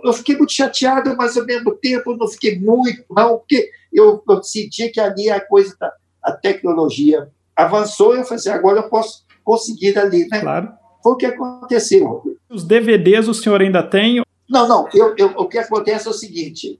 eu 0.04 0.12
fiquei 0.12 0.36
muito 0.36 0.52
chateado, 0.52 1.16
mas 1.16 1.36
ao 1.36 1.44
mesmo 1.44 1.74
tempo 1.74 2.16
não 2.16 2.28
fiquei 2.28 2.58
muito, 2.58 3.04
não, 3.10 3.38
porque 3.38 3.68
eu, 3.92 4.22
eu 4.28 4.42
senti 4.42 4.88
que 4.90 5.00
ali 5.00 5.28
a 5.28 5.40
coisa, 5.40 5.76
da, 5.78 5.92
a 6.22 6.32
tecnologia 6.32 7.28
avançou, 7.56 8.14
e 8.14 8.18
eu 8.18 8.24
falei 8.24 8.36
assim, 8.36 8.50
agora 8.50 8.78
eu 8.78 8.88
posso 8.88 9.24
conseguir 9.42 9.98
ali, 9.98 10.28
né? 10.28 10.40
Claro. 10.40 10.72
Foi 11.02 11.12
o 11.12 11.16
que 11.16 11.26
aconteceu. 11.26 12.22
Os 12.48 12.64
DVDs 12.64 13.26
o 13.26 13.34
senhor 13.34 13.60
ainda 13.60 13.82
tem? 13.82 14.22
Não, 14.48 14.68
não, 14.68 14.88
eu, 14.94 15.14
eu, 15.16 15.28
o 15.36 15.48
que 15.48 15.58
acontece 15.58 16.06
é 16.06 16.10
o 16.10 16.14
seguinte, 16.14 16.78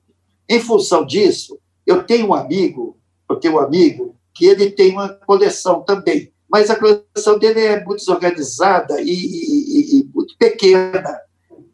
em 0.52 0.60
função 0.60 1.06
disso, 1.06 1.58
eu 1.86 2.04
tenho 2.04 2.28
um 2.28 2.34
amigo, 2.34 2.98
eu 3.28 3.36
tenho 3.36 3.54
um 3.54 3.58
amigo 3.58 4.14
que 4.34 4.44
ele 4.44 4.70
tem 4.70 4.92
uma 4.92 5.08
coleção 5.08 5.82
também, 5.82 6.30
mas 6.46 6.68
a 6.68 6.76
coleção 6.76 7.38
dele 7.38 7.60
é 7.60 7.82
muito 7.82 8.00
desorganizada 8.00 9.00
e, 9.00 9.10
e, 9.10 10.00
e 10.00 10.04
muito 10.14 10.36
pequena. 10.36 11.18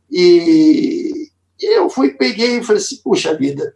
E 0.08 1.28
eu 1.60 1.90
fui, 1.90 2.10
peguei 2.10 2.58
e 2.58 2.62
falei 2.62 2.80
assim, 2.80 3.00
puxa 3.02 3.36
vida, 3.36 3.74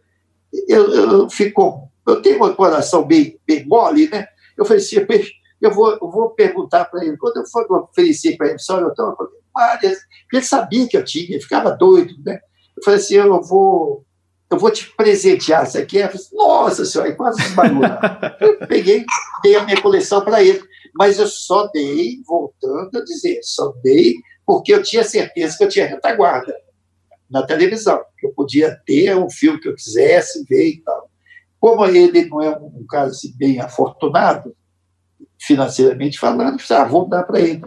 eu, 0.69 0.93
eu, 0.93 1.29
fico, 1.29 1.91
eu 2.07 2.21
tenho 2.21 2.41
um 2.41 2.53
coração 2.53 3.03
bem, 3.05 3.37
bem 3.45 3.65
mole, 3.65 4.09
né? 4.09 4.25
Eu 4.57 4.63
falei 4.63 4.81
assim, 4.81 5.05
eu 5.61 5.71
vou, 5.71 5.91
eu 5.91 6.09
vou 6.09 6.29
perguntar 6.29 6.85
para 6.85 7.03
ele, 7.05 7.17
quando 7.17 7.37
eu 7.37 7.45
for 7.47 7.69
oferecer 7.71 8.37
para 8.37 8.49
ele, 8.49 8.59
só 8.59 8.79
eu 8.79 8.89
estou 8.89 9.15
várias, 9.53 9.99
ele 10.31 10.43
sabia 10.43 10.87
que 10.87 10.95
eu 10.95 11.03
tinha, 11.03 11.41
ficava 11.41 11.71
doido, 11.71 12.15
né? 12.25 12.39
Eu 12.77 12.83
falei 12.83 12.99
assim, 12.99 13.15
eu 13.15 13.41
vou, 13.41 14.05
eu 14.53 14.59
vou 14.59 14.71
te 14.71 14.89
presentear 14.95 15.65
isso 15.65 15.77
aqui. 15.77 15.99
Falei 16.01 16.15
assim, 16.15 16.35
Nossa 16.35 16.85
senhora, 16.85 17.15
quase 17.15 17.41
esbarrou. 17.41 17.83
eu 18.39 18.67
peguei, 18.67 19.05
dei 19.43 19.55
a 19.55 19.63
minha 19.63 19.81
coleção 19.81 20.23
para 20.23 20.43
ele, 20.43 20.61
mas 20.95 21.19
eu 21.19 21.27
só 21.27 21.67
dei, 21.67 22.21
voltando 22.25 22.97
a 22.97 23.03
dizer, 23.03 23.39
só 23.43 23.73
dei 23.83 24.15
porque 24.45 24.73
eu 24.73 24.83
tinha 24.83 25.03
certeza 25.03 25.57
que 25.57 25.63
eu 25.63 25.69
tinha 25.69 25.87
retaguarda 25.87 26.53
na 27.29 27.45
televisão, 27.45 27.99
que 28.19 28.27
eu 28.27 28.33
podia 28.33 28.77
ter 28.85 29.15
um 29.15 29.29
filme 29.29 29.59
que 29.59 29.69
eu 29.69 29.75
quisesse 29.75 30.45
ver 30.47 30.67
e 30.67 30.81
tal. 30.81 31.09
Como 31.59 31.85
ele 31.85 32.25
não 32.25 32.41
é 32.41 32.49
um 32.57 32.85
caso 32.87 33.11
assim, 33.11 33.33
bem 33.37 33.59
afortunado, 33.59 34.55
financeiramente 35.45 36.17
falando, 36.17 36.57
ah, 36.71 36.83
vou 36.85 37.07
dar 37.07 37.23
para 37.23 37.39
ele. 37.39 37.61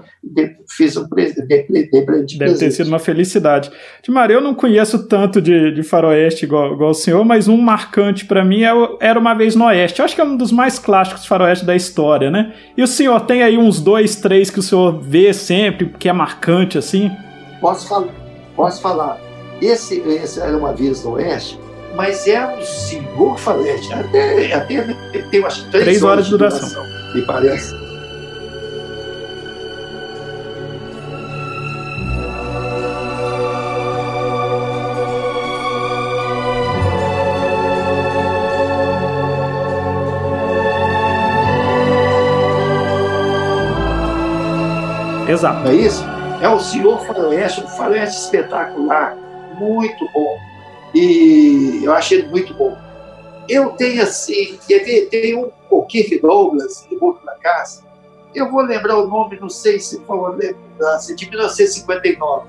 Fiz 0.66 0.97
um 0.97 1.06
presente 1.06 1.47
de, 1.47 1.62
de 1.68 2.38
Deve 2.38 2.54
ter 2.54 2.71
sido 2.71 2.87
uma 2.87 2.99
felicidade. 2.99 3.71
Timar, 4.02 4.30
eu 4.30 4.40
não 4.40 4.54
conheço 4.54 5.06
tanto 5.06 5.42
de, 5.42 5.73
de 5.73 5.83
faroeste 5.83 6.47
igual, 6.47 6.73
igual 6.73 6.90
o 6.90 6.95
senhor, 6.95 7.23
mas 7.23 7.49
um 7.49 7.59
marcante 7.59 8.25
para 8.25 8.42
mim 8.42 8.62
é 8.62 8.71
Era 8.99 9.18
Uma 9.18 9.35
Vez 9.35 9.54
no 9.54 9.66
Oeste. 9.66 10.00
Eu 10.00 10.06
acho 10.06 10.14
que 10.14 10.21
é 10.23 10.25
um 10.25 10.38
dos 10.38 10.50
mais 10.50 10.78
clássicos 10.78 11.23
de 11.23 11.28
faroeste 11.28 11.66
da 11.66 11.76
história, 11.76 12.30
né? 12.30 12.54
E 12.76 12.83
o 12.83 12.87
senhor 12.87 13.21
tem 13.21 13.42
aí 13.42 13.59
uns 13.59 13.78
dois, 13.78 14.16
três 14.16 14.49
que 14.49 14.59
o 14.59 14.62
senhor 14.62 14.99
vê 14.99 15.35
sempre, 15.35 15.92
que 15.99 16.09
é 16.09 16.12
marcante 16.14 16.78
assim? 16.78 17.11
Posso 17.61 17.87
falar. 17.88 18.09
Posso 18.56 18.80
falar. 18.80 19.21
Esse, 19.61 20.00
esse 20.00 20.40
Era 20.40 20.56
Uma 20.56 20.73
Vez 20.73 21.04
no 21.04 21.12
Oeste, 21.12 21.61
mas 21.95 22.26
é 22.26 22.47
um 22.56 22.62
senhor 22.62 23.38
faroeste. 23.38 23.92
Até, 23.92 24.54
até 24.54 24.83
tem 25.30 25.40
umas 25.40 25.59
três, 25.64 25.85
três 25.85 26.02
horas, 26.02 26.04
horas 26.04 26.25
de 26.25 26.30
duração. 26.30 26.68
duração 26.68 26.96
me 27.16 27.23
parece. 27.23 27.75
Exato. 45.28 45.61
Não 45.61 45.70
é 45.70 45.75
isso? 45.75 46.04
É 46.40 46.49
o 46.49 46.61
Senhor 46.61 47.04
Faroeste, 47.06 47.62
um 47.62 47.66
faroeste 47.66 48.20
espetacular, 48.20 49.16
muito 49.58 50.06
bom. 50.12 50.38
E 50.94 51.80
eu 51.82 51.92
achei 51.92 52.18
ele 52.18 52.28
muito 52.28 52.54
bom. 52.54 52.76
Eu 53.49 53.70
tenho 53.70 54.02
assim, 54.02 54.58
tem 55.11 55.37
um 55.37 55.50
o 55.70 55.82
Kirk 55.82 56.18
Douglas, 56.20 56.87
Casa. 57.47 57.85
Eu 58.35 58.50
vou 58.50 58.63
lembrar 58.63 58.99
o 58.99 59.06
nome, 59.06 59.39
não 59.39 59.49
sei 59.49 59.78
se 59.78 60.00
for 60.00 60.37
lembrança, 60.37 61.15
de 61.15 61.30
1959. 61.30 62.49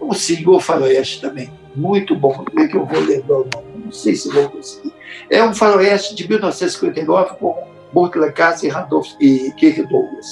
O 0.00 0.14
Senhor 0.14 0.60
Faroeste 0.60 1.20
também, 1.20 1.52
muito 1.76 2.16
bom. 2.16 2.32
Como 2.32 2.60
é 2.60 2.66
que 2.66 2.76
eu 2.76 2.86
vou 2.86 3.00
lembrar 3.00 3.40
o 3.40 3.48
nome? 3.54 3.84
Não 3.84 3.92
sei 3.92 4.14
se 4.14 4.30
vou 4.30 4.48
conseguir. 4.48 4.92
É 5.30 5.44
um 5.44 5.54
faroeste 5.54 6.14
de 6.14 6.26
1959 6.28 7.36
com 7.36 7.68
Burke 7.92 8.18
Lacasse 8.18 8.66
e 8.66 8.70
Randolph 8.70 9.08
e 9.20 9.52
Kirk 9.52 9.82
Douglas. 9.82 10.26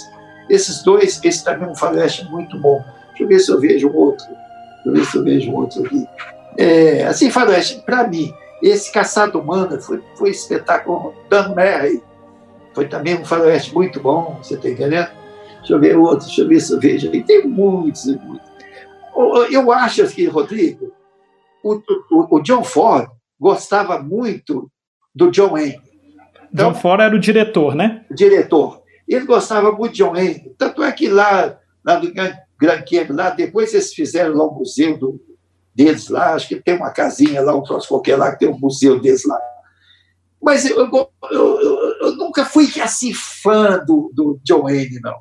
Esses 0.48 0.82
dois, 0.82 1.20
esse 1.22 1.44
também 1.44 1.68
é 1.68 1.70
um 1.70 1.74
faroeste 1.74 2.24
muito 2.30 2.58
bom. 2.58 2.82
Deixa 3.08 3.22
eu 3.22 3.28
ver 3.28 3.38
se 3.40 3.52
eu 3.52 3.60
vejo 3.60 3.92
outro. 3.92 4.26
Deixa 4.26 4.86
eu 4.86 4.92
ver 4.92 5.04
se 5.04 5.16
eu 5.16 5.24
vejo 5.24 5.52
outro 5.52 5.84
aqui. 5.84 6.06
É, 6.58 7.04
assim, 7.04 7.30
faroeste, 7.30 7.82
para 7.82 8.08
mim, 8.08 8.32
esse 8.62 8.90
Caçado 8.90 9.38
Humana 9.38 9.78
foi, 9.78 10.02
foi 10.16 10.30
espetáculo. 10.30 11.14
Dan 11.28 11.54
Merry 11.54 12.02
foi 12.76 12.86
também 12.86 13.18
um 13.18 13.24
faroeste 13.24 13.74
muito 13.74 13.98
bom, 13.98 14.38
você 14.42 14.52
está 14.52 14.68
entendendo? 14.68 15.08
Deixa 15.60 15.72
eu 15.72 15.80
ver 15.80 15.96
outro, 15.96 16.26
deixa 16.26 16.42
eu 16.42 16.48
ver 16.48 16.60
se 16.60 16.74
eu 16.74 16.78
vejo. 16.78 17.06
E 17.10 17.22
tem 17.24 17.46
muitos, 17.46 18.04
muitos. 18.04 18.46
Eu 19.50 19.72
acho 19.72 20.06
que, 20.08 20.26
Rodrigo, 20.26 20.92
o, 21.64 21.80
o, 22.10 22.36
o 22.36 22.42
John 22.42 22.62
Ford 22.62 23.08
gostava 23.40 23.98
muito 23.98 24.70
do 25.14 25.30
John 25.30 25.52
Wayne. 25.52 25.80
Então, 26.52 26.70
John 26.70 26.78
Ford 26.78 27.00
era 27.00 27.16
o 27.16 27.18
diretor, 27.18 27.74
né? 27.74 28.04
O 28.10 28.14
diretor. 28.14 28.82
Ele 29.08 29.24
gostava 29.24 29.72
muito 29.72 29.92
de 29.92 30.04
John 30.04 30.12
Wayne. 30.12 30.54
Tanto 30.58 30.82
é 30.82 30.92
que 30.92 31.08
lá, 31.08 31.58
lá 31.82 31.98
no 31.98 32.12
Grand 32.12 32.82
Canyon, 32.82 33.16
lá, 33.16 33.30
depois 33.30 33.72
eles 33.72 33.94
fizeram 33.94 34.34
lá 34.34 34.44
o 34.44 34.54
museu 34.54 34.98
do, 34.98 35.18
deles 35.74 36.10
lá, 36.10 36.34
acho 36.34 36.48
que 36.48 36.56
tem 36.56 36.76
uma 36.76 36.90
casinha 36.90 37.40
lá, 37.40 37.56
um 37.56 37.62
troço 37.62 37.88
qualquer 37.88 38.16
lá, 38.16 38.32
que 38.32 38.40
tem 38.40 38.48
um 38.50 38.58
museu 38.58 39.00
deles 39.00 39.24
lá. 39.24 39.40
Mas 40.46 40.64
eu, 40.64 40.78
eu, 40.78 41.10
eu, 41.32 41.96
eu 42.02 42.16
nunca 42.16 42.44
fui 42.44 42.68
assim 42.80 43.12
fã 43.12 43.84
do, 43.84 44.12
do 44.14 44.38
John 44.44 44.62
Wayne, 44.62 45.00
não. 45.02 45.16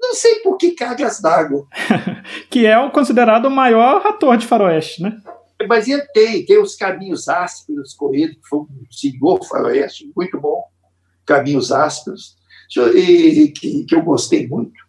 Não 0.00 0.14
sei 0.14 0.36
por 0.36 0.56
que 0.56 0.70
cargas 0.70 1.20
d'água. 1.20 1.66
que 2.48 2.64
é 2.64 2.78
o 2.78 2.90
considerado 2.90 3.44
o 3.44 3.50
maior 3.50 4.06
ator 4.06 4.38
de 4.38 4.46
faroeste, 4.46 5.02
né? 5.02 5.20
Mas 5.68 5.86
ele 5.86 6.00
tem, 6.14 6.46
tem 6.46 6.58
os 6.58 6.76
caminhos 6.76 7.28
ásperos 7.28 7.94
ele, 8.14 8.36
que 8.36 8.48
foi 8.48 8.60
um 8.60 8.68
senhor 8.90 9.44
faroeste, 9.44 10.10
muito 10.16 10.40
bom. 10.40 10.64
Caminhos 11.26 11.70
ásperos, 11.70 12.34
e, 12.94 13.48
que, 13.48 13.84
que 13.84 13.94
eu 13.94 14.00
gostei 14.00 14.48
muito. 14.48 14.88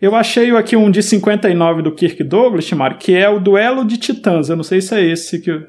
Eu 0.00 0.16
achei 0.16 0.50
aqui 0.50 0.74
um 0.74 0.90
de 0.90 1.00
59 1.00 1.82
do 1.82 1.94
Kirk 1.94 2.24
Douglas, 2.24 2.68
Mário, 2.72 2.98
que 2.98 3.14
é 3.14 3.28
o 3.28 3.38
Duelo 3.38 3.84
de 3.84 3.98
Titãs. 3.98 4.48
Eu 4.48 4.56
não 4.56 4.64
sei 4.64 4.80
se 4.80 4.96
é 4.96 5.04
esse 5.04 5.38
que. 5.38 5.64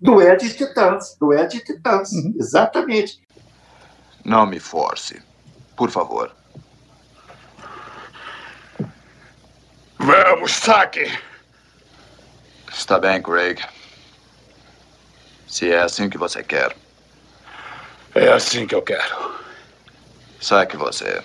Duelo 0.00 0.38
de 0.38 0.54
Titãs. 0.54 1.16
Duelo 1.18 1.48
de 1.48 1.60
Titãs. 1.60 2.12
Uhum. 2.12 2.34
Exatamente. 2.38 3.22
Não 4.24 4.46
me 4.46 4.58
force. 4.58 5.20
Por 5.76 5.90
favor. 5.90 6.34
Vamos, 9.98 10.52
saque! 10.52 11.10
Está 12.72 12.98
bem, 12.98 13.22
Craig. 13.22 13.60
Se 15.46 15.70
é 15.70 15.80
assim 15.80 16.10
que 16.10 16.18
você 16.18 16.42
quer. 16.42 16.76
É 18.14 18.28
assim 18.32 18.66
que 18.66 18.74
eu 18.74 18.82
quero. 18.82 19.34
Saque 20.40 20.76
você. 20.76 21.22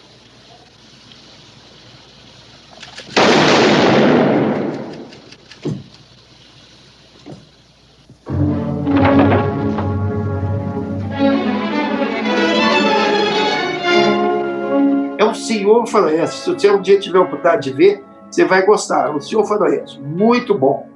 Faroeste. 15.90 16.42
Se 16.42 16.54
você 16.54 16.72
um 16.72 16.82
dia 16.82 17.00
tiver 17.00 17.18
a 17.18 17.22
oportunidade 17.22 17.70
de 17.70 17.76
ver, 17.76 18.04
você 18.30 18.46
vai 18.46 18.66
gostar. 18.66 19.16
O 19.16 19.22
Senhor 19.22 19.46
Faroeste, 19.46 20.00
muito 20.00 20.58
bom, 20.58 20.88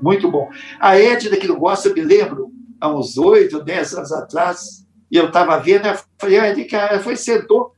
muito 0.00 0.30
bom. 0.30 0.48
A 0.78 0.98
Edna, 0.98 1.36
que 1.36 1.48
não 1.48 1.58
gosta, 1.58 1.88
eu 1.88 1.94
me 1.94 2.02
lembro, 2.02 2.50
há 2.80 2.94
uns 2.94 3.16
oito, 3.16 3.62
dez 3.62 3.94
anos 3.94 4.12
atrás, 4.12 4.84
e 5.10 5.16
eu 5.16 5.26
estava 5.26 5.58
vendo, 5.58 5.86
eu 5.86 5.98
falei, 6.18 6.38
Edna, 6.38 6.64
cara, 6.68 7.00
foi, 7.00 7.16
sentou. 7.16 7.72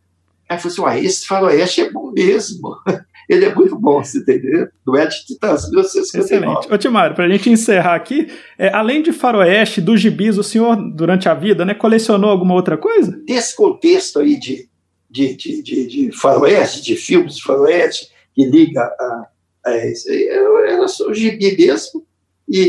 Aí 0.49 0.59
falou 0.59 0.89
assim, 0.89 1.05
esse 1.05 1.27
Faroeste 1.27 1.81
é 1.81 1.91
bom 1.91 2.13
mesmo. 2.13 2.77
Ele 3.29 3.45
é 3.45 3.55
muito 3.55 3.77
bom, 3.77 4.03
você 4.03 4.19
entendeu? 4.19 4.69
Do 4.85 4.97
Ed 4.97 5.11
Titãs, 5.27 5.69
1959. 5.69 6.25
Excelente. 6.25 6.73
Ô, 6.73 6.79
Timário, 6.79 7.17
para 7.17 7.25
a 7.25 7.29
gente 7.29 7.51
encerrar 7.51 7.97
aqui, 7.97 8.29
é, 8.57 8.73
além 8.73 9.03
de 9.03 9.13
faroeste, 9.13 9.81
dos 9.81 10.01
gibis, 10.01 10.39
o 10.39 10.45
senhor, 10.45 10.77
durante 10.95 11.29
a 11.29 11.35
vida, 11.35 11.65
né, 11.65 11.75
colecionou 11.75 12.31
alguma 12.31 12.55
outra 12.55 12.77
coisa? 12.77 13.21
Desse 13.27 13.57
contexto 13.57 14.21
aí 14.21 14.39
de 14.39 14.69
de, 15.11 15.35
de, 15.35 15.63
de, 15.63 15.87
de 15.87 16.13
faroeste, 16.13 16.83
de 16.83 16.97
filmes 16.97 17.37
de 17.37 17.43
faroeste, 17.43 18.11
que 18.35 18.45
liga 18.45 18.81
a, 18.83 19.27
a 19.67 19.87
isso. 19.87 20.09
Era 20.11 20.89
só 20.89 21.09
o 21.09 21.15
gibi 21.15 21.57
mesmo 21.57 22.05
e, 22.49 22.61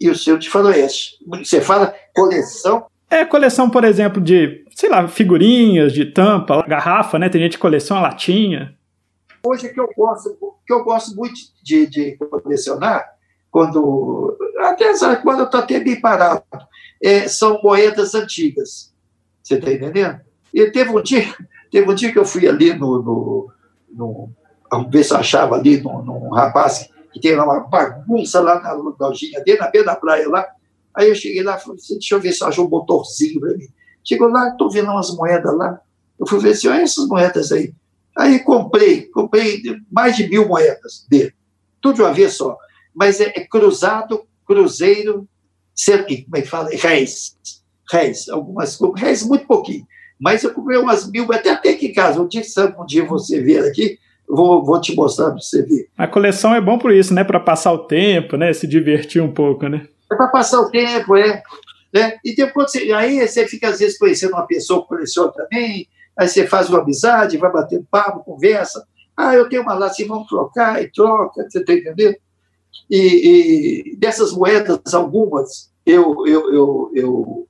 e, 0.00 0.06
e, 0.06 0.10
o 0.10 0.16
seu 0.16 0.38
de 0.38 0.50
faroeste. 0.50 1.18
Você 1.26 1.60
fala 1.60 1.94
coleção. 2.14 2.86
É 3.08 3.24
coleção, 3.24 3.70
por 3.70 3.84
exemplo, 3.84 4.20
de, 4.20 4.64
sei 4.74 4.88
lá, 4.88 5.06
figurinhas, 5.06 5.92
de 5.92 6.06
tampa, 6.06 6.66
garrafa, 6.66 7.18
né? 7.18 7.28
Tem 7.28 7.40
gente 7.40 7.52
que 7.52 7.62
coleciona 7.62 8.02
latinha. 8.02 8.76
Hoje 9.44 9.68
que 9.68 9.80
eu 9.80 9.88
gosto, 9.96 10.36
que 10.66 10.72
eu 10.72 10.82
gosto 10.82 11.14
muito 11.14 11.34
de, 11.62 11.86
de 11.86 12.16
colecionar 12.16 13.16
quando 13.48 14.36
até 14.58 14.92
quando 15.22 15.40
eu 15.40 15.44
estou 15.44 15.60
até 15.60 15.80
bem 15.80 16.00
parado, 16.00 16.42
é, 17.02 17.28
são 17.28 17.60
moedas 17.62 18.14
antigas. 18.14 18.92
Você 19.42 19.54
está 19.54 19.72
entendendo? 19.72 20.20
E 20.52 20.70
teve 20.70 20.90
um 20.90 21.02
dia, 21.02 21.34
teve 21.70 21.90
um 21.90 21.94
dia 21.94 22.12
que 22.12 22.18
eu 22.18 22.24
fui 22.24 22.46
ali 22.48 22.74
no, 22.74 23.02
no, 23.02 23.50
no 23.90 24.30
vamos 24.70 24.90
ver 24.90 25.04
se 25.04 25.14
achava 25.14 25.56
ali 25.56 25.80
num, 25.80 26.30
rapaz 26.30 26.88
que 27.12 27.20
tem 27.20 27.34
uma 27.34 27.60
bagunça 27.60 28.40
lá 28.40 28.60
na 28.60 28.72
lojinha 28.72 29.42
dele, 29.42 29.58
na 29.58 29.70
beira 29.70 29.86
da 29.86 29.96
praia 29.96 30.28
lá. 30.28 30.46
Aí 30.94 31.08
eu 31.08 31.14
cheguei 31.14 31.42
lá 31.42 31.56
e 31.56 31.60
falei 31.60 31.78
assim, 31.78 31.94
deixa 31.94 32.14
eu 32.14 32.20
ver 32.20 32.32
se 32.32 32.42
eu 32.42 32.48
acho 32.48 32.62
um 32.62 32.68
motorzinho 32.68 33.40
para 33.40 33.56
mim. 33.56 33.68
Chegou 34.04 34.28
lá, 34.28 34.50
estou 34.50 34.70
vendo 34.70 34.90
umas 34.90 35.14
moedas 35.14 35.56
lá. 35.56 35.80
Eu 36.18 36.26
fui 36.26 36.38
ver 36.38 36.50
assim, 36.50 36.68
olha 36.68 36.82
essas 36.82 37.06
moedas 37.06 37.52
aí. 37.52 37.72
Aí 38.16 38.38
comprei, 38.40 39.06
comprei 39.06 39.62
mais 39.90 40.16
de 40.16 40.28
mil 40.28 40.46
moedas 40.46 41.06
dele. 41.08 41.32
Tudo 41.80 41.96
de 41.96 42.02
uma 42.02 42.12
vez 42.12 42.34
só. 42.34 42.56
Mas 42.94 43.20
é, 43.20 43.32
é 43.34 43.46
cruzado, 43.46 44.26
cruzeiro, 44.46 45.26
sempre, 45.74 46.22
como 46.24 46.36
é 46.36 46.42
que 46.42 46.48
fala? 46.48 46.70
Réis. 46.70 47.36
Réis. 47.90 48.28
Algumas, 48.28 48.78
réis 48.96 49.22
muito 49.22 49.46
pouquinho. 49.46 49.86
Mas 50.18 50.42
eu 50.42 50.52
comprei 50.52 50.78
umas 50.78 51.10
mil, 51.10 51.30
até 51.32 51.50
até 51.50 51.70
aqui 51.70 51.86
em 51.86 51.92
casa. 51.92 52.20
Um 52.20 52.26
dia, 52.26 52.42
um 52.78 52.86
dia 52.86 53.04
você 53.04 53.40
vier 53.40 53.64
aqui, 53.64 53.98
vou, 54.28 54.64
vou 54.64 54.80
te 54.80 54.94
mostrar 54.94 55.30
para 55.30 55.40
você 55.40 55.62
ver. 55.62 55.88
A 55.96 56.06
coleção 56.06 56.54
é 56.54 56.60
bom 56.60 56.78
por 56.78 56.92
isso, 56.92 57.12
né? 57.14 57.22
Para 57.22 57.40
passar 57.40 57.72
o 57.72 57.86
tempo, 57.86 58.36
né? 58.36 58.52
Se 58.52 58.66
divertir 58.66 59.22
um 59.22 59.32
pouco, 59.32 59.68
né? 59.68 59.86
É 60.10 60.16
para 60.16 60.28
passar 60.28 60.60
o 60.60 60.70
tempo, 60.70 61.16
é. 61.16 61.42
Né? 61.92 62.18
E 62.24 62.34
depois 62.34 62.70
você, 62.70 62.92
aí 62.92 63.26
você 63.26 63.46
fica 63.46 63.68
às 63.68 63.78
vezes 63.78 63.98
conhecendo 63.98 64.32
uma 64.32 64.46
pessoa 64.46 64.82
que 64.82 64.88
coleciona 64.88 65.32
também, 65.32 65.88
aí 66.16 66.28
você 66.28 66.46
faz 66.46 66.68
uma 66.68 66.80
amizade, 66.80 67.38
vai 67.38 67.50
batendo 67.50 67.86
papo, 67.90 68.24
conversa. 68.24 68.86
Ah, 69.16 69.34
eu 69.34 69.48
tenho 69.48 69.62
uma 69.62 69.74
lá, 69.74 69.86
assim, 69.86 70.06
vamos 70.06 70.28
trocar, 70.28 70.82
e 70.82 70.90
troca, 70.90 71.46
você 71.48 71.58
está 71.58 71.72
entendendo? 71.72 72.16
E, 72.90 73.92
e, 73.92 73.96
dessas 73.96 74.32
moedas, 74.32 74.92
algumas, 74.92 75.70
eu, 75.86 76.26
eu, 76.26 76.52
eu, 76.52 76.90
eu 76.94 77.45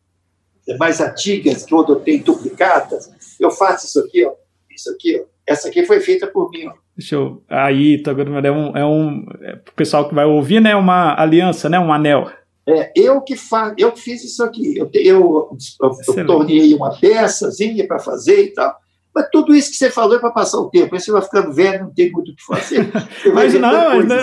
mais 0.79 1.01
antigas, 1.01 1.65
que 1.65 1.75
eu 1.75 1.85
tenho 1.97 2.25
duplicadas, 2.25 3.11
eu 3.39 3.51
faço 3.51 3.87
isso 3.87 4.01
aqui, 4.01 4.25
ó, 4.25 4.33
isso 4.71 4.91
aqui, 4.91 5.21
ó, 5.21 5.25
essa 5.47 5.69
aqui 5.69 5.85
foi 5.85 6.01
feita 6.01 6.27
por 6.27 6.51
mim, 6.51 6.67
ó. 6.67 6.73
Deixa 6.97 7.15
eu. 7.15 7.43
Aí, 7.49 8.03
tá 8.03 8.15
vendo? 8.15 8.35
É 8.35 8.51
um. 8.51 8.77
É 8.77 8.85
um 8.85 9.27
é, 9.43 9.59
pessoal 9.77 10.09
que 10.09 10.15
vai 10.15 10.25
ouvir, 10.25 10.61
né? 10.61 10.75
Uma 10.75 11.15
aliança, 11.21 11.69
né? 11.69 11.79
Um 11.79 11.93
anel. 11.93 12.31
É, 12.67 12.91
eu 12.97 13.21
que 13.21 13.37
fa... 13.37 13.75
eu 13.77 13.93
que 13.93 14.01
fiz 14.01 14.25
isso 14.25 14.43
aqui. 14.43 14.77
Eu, 14.79 14.91
eu, 14.95 15.51
eu, 15.83 15.93
eu 16.17 16.27
tornei 16.27 16.75
uma 16.75 16.99
peçazinha 16.99 17.87
para 17.87 17.99
fazer 17.99 18.45
e 18.45 18.55
tal. 18.55 18.75
Mas 19.15 19.29
tudo 19.31 19.55
isso 19.55 19.71
que 19.71 19.77
você 19.77 19.91
falou 19.91 20.17
é 20.17 20.19
para 20.19 20.31
passar 20.31 20.59
o 20.59 20.69
tempo. 20.69 20.95
Aí 20.95 21.01
você 21.01 21.13
vai 21.13 21.23
ficando 21.23 21.53
velho, 21.53 21.85
não 21.85 21.95
tem 21.95 22.11
muito 22.11 22.33
o 22.33 22.37
que 22.37 22.45
fazer. 22.45 22.87
mas 23.33 23.55
não, 23.55 23.97
mas 23.97 24.09
né? 24.09 24.17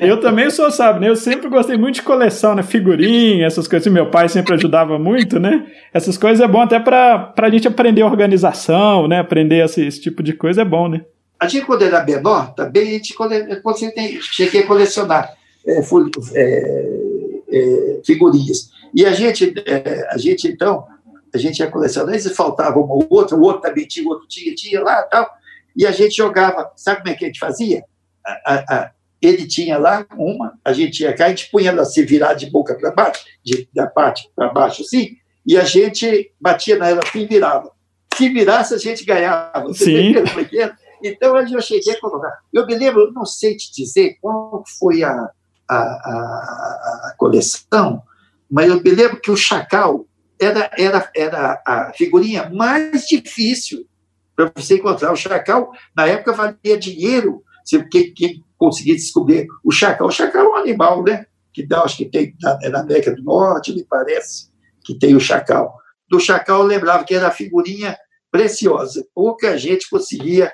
Eu 0.00 0.20
também 0.20 0.50
sou, 0.50 0.70
sabe, 0.70 1.00
né? 1.00 1.08
Eu 1.08 1.16
sempre 1.16 1.48
gostei 1.48 1.76
muito 1.76 1.96
de 1.96 2.02
coleção, 2.02 2.54
né? 2.54 2.62
Figurinha, 2.62 3.46
essas 3.46 3.66
coisas. 3.66 3.92
Meu 3.92 4.10
pai 4.10 4.28
sempre 4.28 4.54
ajudava 4.54 4.98
muito, 4.98 5.38
né? 5.38 5.66
Essas 5.92 6.16
coisas 6.18 6.40
é 6.40 6.48
bom 6.48 6.60
até 6.60 6.78
para 6.78 7.32
a 7.36 7.50
gente 7.50 7.68
aprender 7.68 8.02
organização, 8.02 9.06
né? 9.06 9.20
Aprender 9.20 9.64
esse, 9.64 9.86
esse, 9.86 10.00
tipo 10.00 10.22
de 10.22 10.32
coisa 10.32 10.62
é 10.62 10.64
bom, 10.64 10.88
né? 10.88 11.04
A 11.38 11.48
gente, 11.48 11.66
quando 11.66 11.82
era 11.82 12.04
menor, 12.04 12.54
também 12.54 12.82
a 12.82 12.90
gente 12.92 13.14
quando 13.14 13.32
cheguei 14.22 14.62
a 14.62 14.66
colecionar 14.66 15.34
é, 15.66 15.80
é, 16.34 16.86
é, 17.50 18.00
figurinhas. 18.04 18.70
E 18.94 19.04
a 19.04 19.12
gente, 19.12 19.54
é, 19.66 20.08
a 20.10 20.16
gente, 20.16 20.48
então, 20.48 20.86
a 21.34 21.38
gente 21.38 21.58
ia 21.58 21.70
colecionar, 21.70 22.14
às 22.14 22.22
vezes 22.22 22.36
faltava 22.36 22.78
uma 22.78 22.94
ou 22.94 23.06
outra, 23.10 23.36
o 23.36 23.42
outro 23.42 23.62
também 23.62 23.86
tinha, 23.86 24.06
o 24.06 24.10
outro 24.10 24.26
tinha, 24.26 24.54
tinha 24.54 24.80
lá 24.82 25.02
tal, 25.02 25.28
e 25.76 25.86
a 25.86 25.90
gente 25.90 26.16
jogava, 26.16 26.72
sabe 26.74 27.02
como 27.02 27.10
é 27.10 27.14
que 27.14 27.24
a 27.24 27.28
gente 27.28 27.38
fazia? 27.38 27.84
A, 28.24 28.54
a, 28.74 28.90
ele 29.20 29.46
tinha 29.46 29.78
lá 29.78 30.06
uma, 30.16 30.58
a 30.64 30.72
gente 30.72 31.02
ia 31.02 31.14
cá, 31.14 31.26
a 31.26 31.28
gente 31.28 31.50
punha 31.50 31.70
ela 31.70 31.84
se 31.84 32.04
virar 32.04 32.34
de 32.34 32.50
boca 32.50 32.74
para 32.74 32.90
baixo, 32.90 33.24
de, 33.44 33.68
da 33.74 33.86
parte 33.86 34.30
para 34.34 34.52
baixo 34.52 34.82
assim, 34.82 35.16
e 35.46 35.56
a 35.56 35.64
gente 35.64 36.32
batia 36.40 36.78
nela 36.78 37.00
e 37.14 37.26
virava. 37.26 37.70
Se 38.16 38.28
virasse, 38.28 38.74
a 38.74 38.78
gente 38.78 39.04
ganhava. 39.04 39.72
Sim. 39.74 40.14
Então, 41.02 41.36
eu 41.36 41.60
cheguei 41.60 41.92
a 41.92 42.00
colocar. 42.00 42.38
Eu 42.52 42.66
me 42.66 42.74
lembro, 42.74 43.12
não 43.12 43.26
sei 43.26 43.54
te 43.54 43.70
dizer 43.72 44.16
qual 44.20 44.64
foi 44.78 45.02
a, 45.02 45.12
a, 45.68 45.76
a, 45.76 47.10
a 47.10 47.14
coleção, 47.18 48.02
mas 48.50 48.68
eu 48.68 48.82
me 48.82 48.90
lembro 48.90 49.20
que 49.20 49.30
o 49.30 49.36
Chacal 49.36 50.06
era, 50.40 50.70
era, 50.76 51.10
era 51.14 51.62
a 51.66 51.92
figurinha 51.94 52.48
mais 52.50 53.06
difícil 53.06 53.86
para 54.34 54.52
você 54.54 54.76
encontrar. 54.76 55.12
O 55.12 55.16
chacal, 55.16 55.72
na 55.96 56.06
época, 56.06 56.32
valia 56.32 56.78
dinheiro. 56.78 57.42
Quem, 57.90 58.12
quem 58.14 58.44
conseguia 58.58 58.94
descobrir 58.94 59.46
o 59.64 59.70
chacal. 59.70 60.08
O 60.08 60.12
chacal 60.12 60.44
é 60.44 60.48
um 60.48 60.56
animal, 60.56 61.02
né? 61.02 61.26
Que 61.52 61.66
dá, 61.66 61.82
acho 61.82 61.96
que 61.96 62.06
tem 62.06 62.34
na, 62.40 62.58
é 62.62 62.68
na 62.68 62.80
América 62.80 63.14
do 63.14 63.22
Norte, 63.22 63.74
me 63.74 63.84
parece, 63.84 64.50
que 64.84 64.98
tem 64.98 65.14
o 65.14 65.20
chacal. 65.20 65.74
Do 66.08 66.20
chacal 66.20 66.60
eu 66.60 66.66
lembrava 66.66 67.04
que 67.04 67.14
era 67.14 67.28
a 67.28 67.32
figurinha 67.32 67.96
preciosa. 68.30 69.06
Pouca 69.14 69.56
gente 69.56 69.88
conseguia. 69.88 70.52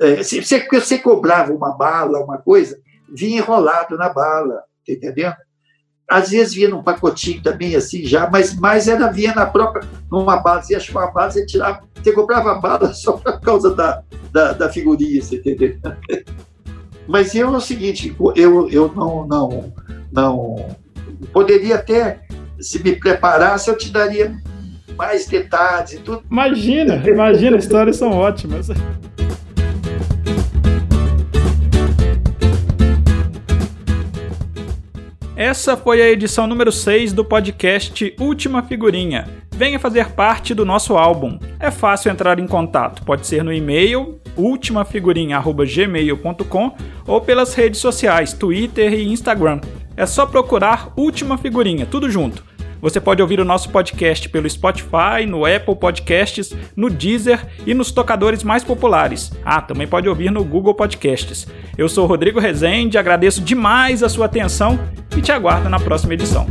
É, 0.00 0.22
se 0.22 0.42
você, 0.42 0.66
você 0.68 0.98
cobrava 0.98 1.52
uma 1.52 1.76
bala, 1.76 2.24
uma 2.24 2.38
coisa, 2.38 2.78
vinha 3.14 3.38
enrolado 3.38 3.96
na 3.96 4.08
bala, 4.08 4.62
tá 4.86 4.92
entendendo? 4.92 5.36
às 6.08 6.30
vezes 6.30 6.54
vinha 6.54 6.68
num 6.68 6.82
pacotinho 6.82 7.42
também, 7.42 7.74
assim, 7.74 8.04
já, 8.04 8.28
mas 8.30 8.54
mais 8.54 8.88
era 8.88 9.10
vinha 9.10 9.34
na 9.34 9.46
própria, 9.46 9.88
numa 10.10 10.36
base, 10.36 10.68
você 10.68 10.74
achava 10.74 11.00
uma 11.00 11.10
base, 11.10 11.40
você 11.40 11.46
tirava, 11.46 11.80
você 11.94 12.12
comprava 12.12 12.52
a 12.52 12.54
bala 12.56 12.92
só 12.94 13.12
por 13.12 13.40
causa 13.40 13.74
da, 13.74 14.02
da, 14.30 14.52
da 14.52 14.68
figurinha, 14.68 15.22
você 15.22 15.36
entendeu? 15.36 15.78
Mas 17.06 17.34
eu 17.34 17.54
é 17.54 17.56
o 17.56 17.60
seguinte, 17.60 18.14
eu, 18.34 18.68
eu 18.70 18.92
não, 18.94 19.26
não, 19.26 19.72
não 20.10 20.76
poderia 21.32 21.76
até, 21.76 22.20
se 22.58 22.82
me 22.82 22.96
preparasse, 22.96 23.68
eu 23.68 23.76
te 23.76 23.90
daria 23.90 24.34
mais 24.96 25.26
detalhes 25.26 25.92
e 25.92 25.98
tudo. 25.98 26.22
Imagina, 26.30 26.96
imagina, 27.06 27.56
as 27.56 27.64
histórias 27.64 27.96
são 27.96 28.10
ótimas. 28.10 28.68
Essa 35.36 35.76
foi 35.76 36.00
a 36.00 36.08
edição 36.08 36.46
número 36.46 36.70
6 36.70 37.12
do 37.12 37.24
podcast 37.24 38.14
Última 38.20 38.62
Figurinha. 38.62 39.28
Venha 39.50 39.80
fazer 39.80 40.10
parte 40.10 40.54
do 40.54 40.64
nosso 40.64 40.96
álbum. 40.96 41.38
É 41.58 41.70
fácil 41.70 42.10
entrar 42.10 42.38
em 42.38 42.46
contato, 42.46 43.02
pode 43.04 43.26
ser 43.26 43.42
no 43.42 43.52
e-mail 43.52 44.20
ultimafigurinha@gmail.com 44.36 46.76
ou 47.06 47.20
pelas 47.20 47.54
redes 47.54 47.78
sociais, 47.80 48.32
Twitter 48.32 48.92
e 48.92 49.12
Instagram. 49.12 49.60
É 49.96 50.06
só 50.06 50.26
procurar 50.26 50.92
Última 50.96 51.38
Figurinha, 51.38 51.86
tudo 51.86 52.10
junto. 52.10 52.42
Você 52.84 53.00
pode 53.00 53.22
ouvir 53.22 53.40
o 53.40 53.46
nosso 53.46 53.70
podcast 53.70 54.28
pelo 54.28 54.50
Spotify, 54.50 55.24
no 55.26 55.46
Apple 55.46 55.74
Podcasts, 55.74 56.54
no 56.76 56.90
Deezer 56.90 57.40
e 57.66 57.72
nos 57.72 57.90
tocadores 57.90 58.42
mais 58.42 58.62
populares. 58.62 59.32
Ah, 59.42 59.62
também 59.62 59.86
pode 59.86 60.06
ouvir 60.06 60.30
no 60.30 60.44
Google 60.44 60.74
Podcasts. 60.74 61.46
Eu 61.78 61.88
sou 61.88 62.06
Rodrigo 62.06 62.38
Rezende, 62.38 62.98
agradeço 62.98 63.40
demais 63.40 64.02
a 64.02 64.08
sua 64.10 64.26
atenção 64.26 64.78
e 65.16 65.22
te 65.22 65.32
aguardo 65.32 65.70
na 65.70 65.80
próxima 65.80 66.12
edição. 66.12 66.46